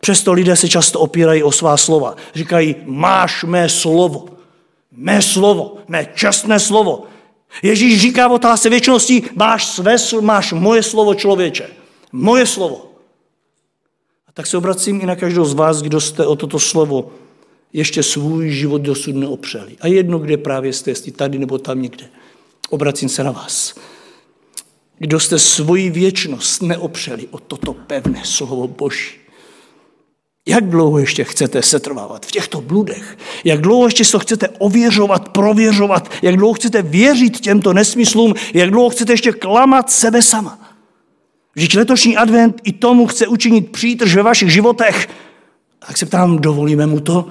Přesto 0.00 0.32
lidé 0.32 0.56
se 0.56 0.68
často 0.68 1.00
opírají 1.00 1.42
o 1.42 1.52
svá 1.52 1.76
slova. 1.76 2.14
Říkají, 2.34 2.76
máš 2.84 3.44
mé 3.44 3.68
slovo. 3.68 4.28
Mé 4.92 5.22
slovo, 5.22 5.76
mé 5.88 6.06
čestné 6.14 6.60
slovo. 6.60 7.04
Ježíš 7.62 8.00
říká 8.00 8.28
v 8.28 8.32
otázce 8.32 8.70
věčnosti, 8.70 9.22
máš 9.34 9.66
své, 9.66 9.96
máš 10.20 10.52
moje 10.52 10.82
slovo 10.82 11.14
člověče. 11.14 11.68
Moje 12.12 12.46
slovo. 12.46 12.92
A 14.28 14.32
tak 14.32 14.46
se 14.46 14.56
obracím 14.56 15.00
i 15.00 15.06
na 15.06 15.16
každou 15.16 15.44
z 15.44 15.54
vás, 15.54 15.82
kdo 15.82 16.00
jste 16.00 16.26
o 16.26 16.36
toto 16.36 16.58
slovo 16.58 17.10
ještě 17.72 18.02
svůj 18.02 18.50
život 18.50 18.82
dosud 18.82 19.14
neopřeli. 19.14 19.76
A 19.80 19.86
jedno, 19.86 20.18
kde 20.18 20.36
právě 20.36 20.72
jste, 20.72 20.90
jestli 20.90 21.12
tady 21.12 21.38
nebo 21.38 21.58
tam 21.58 21.82
někde. 21.82 22.04
Obracím 22.70 23.08
se 23.08 23.24
na 23.24 23.30
vás. 23.30 23.74
Kdo 24.98 25.20
jste 25.20 25.38
svoji 25.38 25.90
věčnost 25.90 26.62
neopřeli 26.62 27.28
o 27.30 27.38
toto 27.38 27.74
pevné 27.74 28.20
slovo 28.24 28.68
Boží. 28.68 29.10
Jak 30.48 30.68
dlouho 30.68 30.98
ještě 30.98 31.24
chcete 31.24 31.62
setrvávat 31.62 32.26
v 32.26 32.30
těchto 32.30 32.60
bludech? 32.60 33.18
Jak 33.44 33.60
dlouho 33.60 33.86
ještě 33.86 34.04
to 34.04 34.18
chcete 34.18 34.48
ověřovat, 34.48 35.28
prověřovat? 35.28 36.12
Jak 36.22 36.36
dlouho 36.36 36.54
chcete 36.54 36.82
věřit 36.82 37.40
těmto 37.40 37.72
nesmyslům? 37.72 38.34
Jak 38.54 38.70
dlouho 38.70 38.90
chcete 38.90 39.12
ještě 39.12 39.32
klamat 39.32 39.90
sebe 39.90 40.22
sama? 40.22 40.58
Vždyť 41.54 41.76
letošní 41.76 42.16
advent 42.16 42.60
i 42.64 42.72
tomu 42.72 43.06
chce 43.06 43.26
učinit 43.26 43.72
přítrž 43.72 44.14
ve 44.14 44.22
vašich 44.22 44.52
životech. 44.52 45.08
Tak 45.86 45.96
se 45.96 46.06
ptám, 46.06 46.38
dovolíme 46.38 46.86
mu 46.86 47.00
to? 47.00 47.30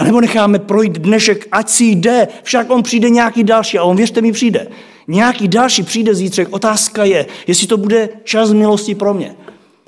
A 0.00 0.04
nebo 0.04 0.20
necháme 0.20 0.58
projít 0.58 0.98
dnešek, 0.98 1.48
ať 1.52 1.68
si 1.68 1.84
jde, 1.84 2.28
však 2.42 2.70
on 2.70 2.82
přijde 2.82 3.10
nějaký 3.10 3.44
další 3.44 3.78
a 3.78 3.82
on, 3.82 3.96
věřte 3.96 4.20
mi, 4.20 4.32
přijde. 4.32 4.68
Nějaký 5.08 5.48
další 5.48 5.82
přijde 5.82 6.14
zítřek. 6.14 6.48
Otázka 6.50 7.04
je, 7.04 7.26
jestli 7.46 7.66
to 7.66 7.76
bude 7.76 8.08
čas 8.24 8.52
milosti 8.52 8.94
pro 8.94 9.14
mě. 9.14 9.36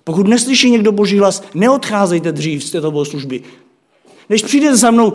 Pokud 0.05 0.29
neslyší 0.29 0.71
někdo 0.71 0.93
boží 0.93 1.19
hlas, 1.19 1.43
neodcházejte 1.55 2.33
dřív 2.33 2.65
z 2.65 2.71
této 2.71 2.91
bohoslužby. 2.91 3.43
Než 4.29 4.43
přijdete 4.43 4.77
za 4.77 4.91
mnou, 4.91 5.13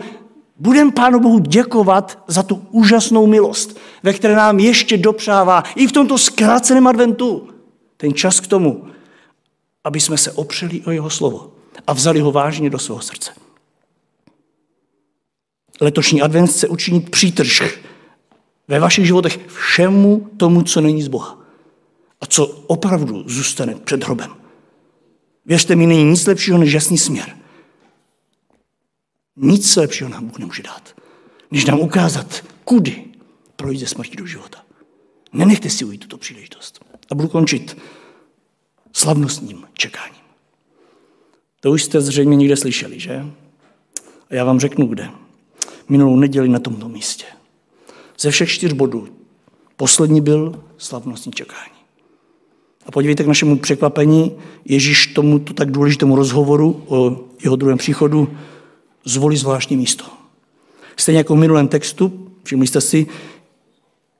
budem 0.56 0.92
Pánu 0.92 1.20
Bohu 1.20 1.38
děkovat 1.38 2.18
za 2.26 2.42
tu 2.42 2.62
úžasnou 2.70 3.26
milost, 3.26 3.78
ve 4.02 4.12
které 4.12 4.34
nám 4.34 4.58
ještě 4.58 4.96
dopřává 4.96 5.64
i 5.76 5.86
v 5.86 5.92
tomto 5.92 6.18
zkráceném 6.18 6.86
adventu 6.86 7.48
ten 7.96 8.14
čas 8.14 8.40
k 8.40 8.46
tomu, 8.46 8.84
aby 9.84 10.00
jsme 10.00 10.18
se 10.18 10.32
opřeli 10.32 10.80
o 10.86 10.90
jeho 10.90 11.10
slovo 11.10 11.52
a 11.86 11.92
vzali 11.92 12.20
ho 12.20 12.32
vážně 12.32 12.70
do 12.70 12.78
svého 12.78 13.00
srdce. 13.00 13.30
Letošní 15.80 16.22
advent 16.22 16.50
chce 16.50 16.68
učinit 16.68 17.10
přítrž 17.10 17.62
ve 18.68 18.80
vašich 18.80 19.06
životech 19.06 19.38
všemu 19.46 20.30
tomu, 20.36 20.62
co 20.62 20.80
není 20.80 21.02
z 21.02 21.08
Boha 21.08 21.38
a 22.20 22.26
co 22.26 22.46
opravdu 22.46 23.24
zůstane 23.28 23.74
před 23.74 24.04
hrobem. 24.04 24.30
Věřte 25.46 25.76
mi, 25.76 25.86
není 25.86 26.04
nic 26.04 26.26
lepšího 26.26 26.58
než 26.58 26.72
jasný 26.72 26.98
směr. 26.98 27.36
Nic 29.36 29.76
lepšího 29.76 30.10
nám 30.10 30.26
Bůh 30.26 30.38
nemůže 30.38 30.62
dát, 30.62 30.96
než 31.50 31.64
nám 31.64 31.80
ukázat, 31.80 32.44
kudy 32.64 33.04
projít 33.56 33.78
ze 33.78 33.86
smrti 33.86 34.16
do 34.16 34.26
života. 34.26 34.62
Nenechte 35.32 35.70
si 35.70 35.84
ujít 35.84 36.00
tuto 36.00 36.18
příležitost. 36.18 36.84
A 37.10 37.14
budu 37.14 37.28
končit 37.28 37.76
slavnostním 38.92 39.64
čekáním. 39.72 40.22
To 41.60 41.70
už 41.70 41.82
jste 41.82 42.00
zřejmě 42.00 42.36
někde 42.36 42.56
slyšeli, 42.56 43.00
že? 43.00 43.26
A 44.30 44.34
já 44.34 44.44
vám 44.44 44.60
řeknu, 44.60 44.86
kde. 44.86 45.10
Minulou 45.88 46.16
neděli 46.16 46.48
na 46.48 46.58
tomto 46.58 46.88
místě. 46.88 47.24
Ze 48.18 48.30
všech 48.30 48.50
čtyř 48.50 48.72
bodů. 48.72 49.08
Poslední 49.76 50.20
byl 50.20 50.64
slavnostní 50.78 51.32
čekání. 51.32 51.72
A 52.86 52.90
podívejte 52.90 53.24
k 53.24 53.26
našemu 53.26 53.58
překvapení, 53.58 54.32
Ježíš 54.64 55.06
tomuto 55.06 55.54
tak 55.54 55.70
důležitému 55.70 56.16
rozhovoru 56.16 56.84
o 56.86 57.16
jeho 57.44 57.56
druhém 57.56 57.78
příchodu 57.78 58.28
zvolí 59.04 59.36
zvláštní 59.36 59.76
místo. 59.76 60.04
Stejně 60.96 61.18
jako 61.18 61.34
v 61.34 61.38
minulém 61.38 61.68
textu, 61.68 62.32
všimli 62.44 62.66
jste 62.66 62.80
si, 62.80 63.06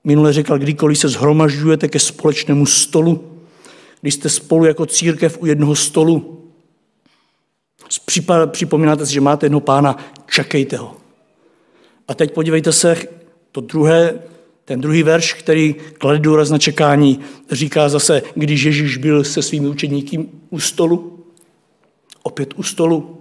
minule 0.04 0.32
říkal, 0.32 0.58
kdykoliv 0.58 0.98
se 0.98 1.08
zhromažďujete 1.08 1.88
ke 1.88 1.98
společnému 1.98 2.66
stolu, 2.66 3.40
když 4.00 4.14
jste 4.14 4.28
spolu 4.28 4.64
jako 4.64 4.86
církev 4.86 5.38
u 5.42 5.46
jednoho 5.46 5.76
stolu, 5.76 6.44
připomínáte 8.46 9.06
si, 9.06 9.12
že 9.12 9.20
máte 9.20 9.46
jednoho 9.46 9.60
pána, 9.60 9.96
čekejte 10.30 10.76
ho. 10.76 10.96
A 12.08 12.14
teď 12.14 12.34
podívejte 12.34 12.72
se, 12.72 12.96
to 13.52 13.60
druhé 13.60 14.18
ten 14.68 14.80
druhý 14.80 15.02
verš, 15.02 15.34
který 15.34 15.74
klade 15.98 16.18
důraz 16.18 16.50
na 16.50 16.58
čekání, 16.58 17.20
říká 17.50 17.88
zase, 17.88 18.22
když 18.34 18.62
Ježíš 18.62 18.96
byl 18.96 19.24
se 19.24 19.42
svými 19.42 19.68
učeníky 19.68 20.28
u 20.50 20.60
stolu, 20.60 21.24
opět 22.22 22.54
u 22.56 22.62
stolu, 22.62 23.20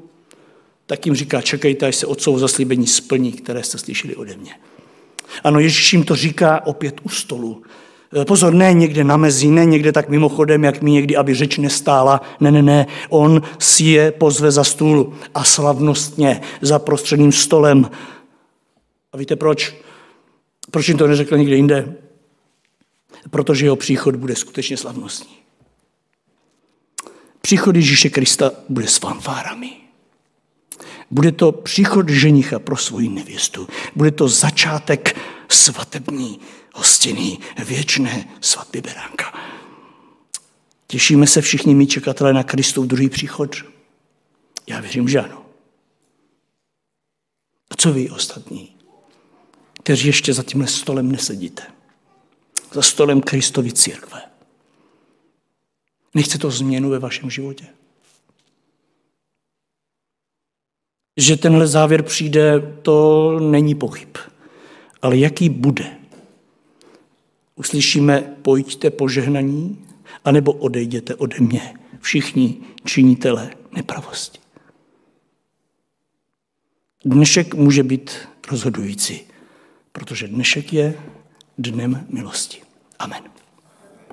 tak 0.85 1.05
jim 1.05 1.15
říká, 1.15 1.41
čekejte, 1.41 1.85
až 1.85 1.95
se 1.95 2.05
otcov 2.05 2.39
zaslíbení 2.39 2.87
splní, 2.87 3.31
které 3.31 3.63
jste 3.63 3.77
slyšeli 3.77 4.15
ode 4.15 4.37
mě. 4.37 4.51
Ano, 5.43 5.59
Ježíš 5.59 5.93
jim 5.93 6.03
to 6.03 6.15
říká 6.15 6.61
opět 6.65 6.95
u 7.03 7.09
stolu. 7.09 7.61
E, 8.21 8.25
pozor, 8.25 8.53
ne 8.53 8.73
někde 8.73 9.03
na 9.03 9.17
mezi, 9.17 9.47
ne 9.47 9.65
někde 9.65 9.91
tak 9.91 10.09
mimochodem, 10.09 10.63
jak 10.63 10.81
mi 10.81 10.91
někdy, 10.91 11.15
aby 11.15 11.33
řeč 11.33 11.57
nestála. 11.57 12.21
Ne, 12.39 12.51
ne, 12.51 12.61
ne. 12.61 12.87
On 13.09 13.41
si 13.59 13.83
je 13.83 14.11
pozve 14.11 14.51
za 14.51 14.63
stůl 14.63 15.13
a 15.35 15.43
slavnostně 15.43 16.41
za 16.61 16.79
prostředním 16.79 17.31
stolem. 17.31 17.89
A 19.11 19.17
víte 19.17 19.35
proč? 19.35 19.75
Proč 20.71 20.87
jim 20.87 20.97
to 20.97 21.07
neřekl 21.07 21.37
někde 21.37 21.55
jinde? 21.55 21.95
Protože 23.29 23.65
jeho 23.65 23.75
příchod 23.75 24.15
bude 24.15 24.35
skutečně 24.35 24.77
slavnostní. 24.77 25.37
Příchod 27.41 27.75
Ježíše 27.75 28.09
Krista 28.09 28.51
bude 28.69 28.87
s 28.87 28.97
fanfárami. 28.97 29.71
Bude 31.11 31.31
to 31.31 31.51
příchod 31.51 32.09
ženicha 32.09 32.59
pro 32.59 32.77
svoji 32.77 33.09
nevěstu. 33.09 33.67
Bude 33.95 34.11
to 34.11 34.27
začátek 34.27 35.19
svatební 35.49 36.39
hostiny, 36.73 37.37
věčné 37.65 38.29
svatby 38.41 38.81
beránka. 38.81 39.33
Těšíme 40.87 41.27
se 41.27 41.41
všichni 41.41 41.75
my 41.75 41.87
čekatelé 41.87 42.33
na 42.33 42.43
Kristův 42.43 42.87
druhý 42.87 43.09
příchod? 43.09 43.55
Já 44.67 44.79
věřím, 44.81 45.09
že 45.09 45.19
ano. 45.19 45.45
A 47.71 47.75
co 47.75 47.93
vy 47.93 48.09
ostatní? 48.09 48.76
Kteří 49.87 50.07
ještě 50.07 50.33
za 50.33 50.43
tímhle 50.43 50.67
stolem 50.67 51.11
nesedíte. 51.11 51.63
Za 52.71 52.81
stolem 52.81 53.21
Kristovy 53.21 53.71
církve. 53.71 54.21
Nechce 56.13 56.37
to 56.37 56.51
změnu 56.51 56.89
ve 56.89 56.99
vašem 56.99 57.29
životě? 57.29 57.65
Že 61.17 61.37
tenhle 61.37 61.67
závěr 61.67 62.03
přijde, 62.03 62.59
to 62.81 63.39
není 63.39 63.75
pochyb. 63.75 64.17
Ale 65.01 65.17
jaký 65.17 65.49
bude? 65.49 65.97
Uslyšíme, 67.55 68.35
pojďte 68.41 68.89
požehnaní, 68.89 69.85
anebo 70.25 70.53
odejděte 70.53 71.15
ode 71.15 71.39
mě, 71.39 71.73
všichni 71.99 72.57
činitele 72.85 73.55
nepravosti. 73.71 74.39
Dnešek 77.05 77.53
může 77.53 77.83
být 77.83 78.11
rozhodující 78.51 79.26
protože 79.97 80.27
dnešek 80.27 80.73
je 80.73 80.93
dnem 81.57 82.05
milosti. 82.09 82.61
Amen. 82.99 83.23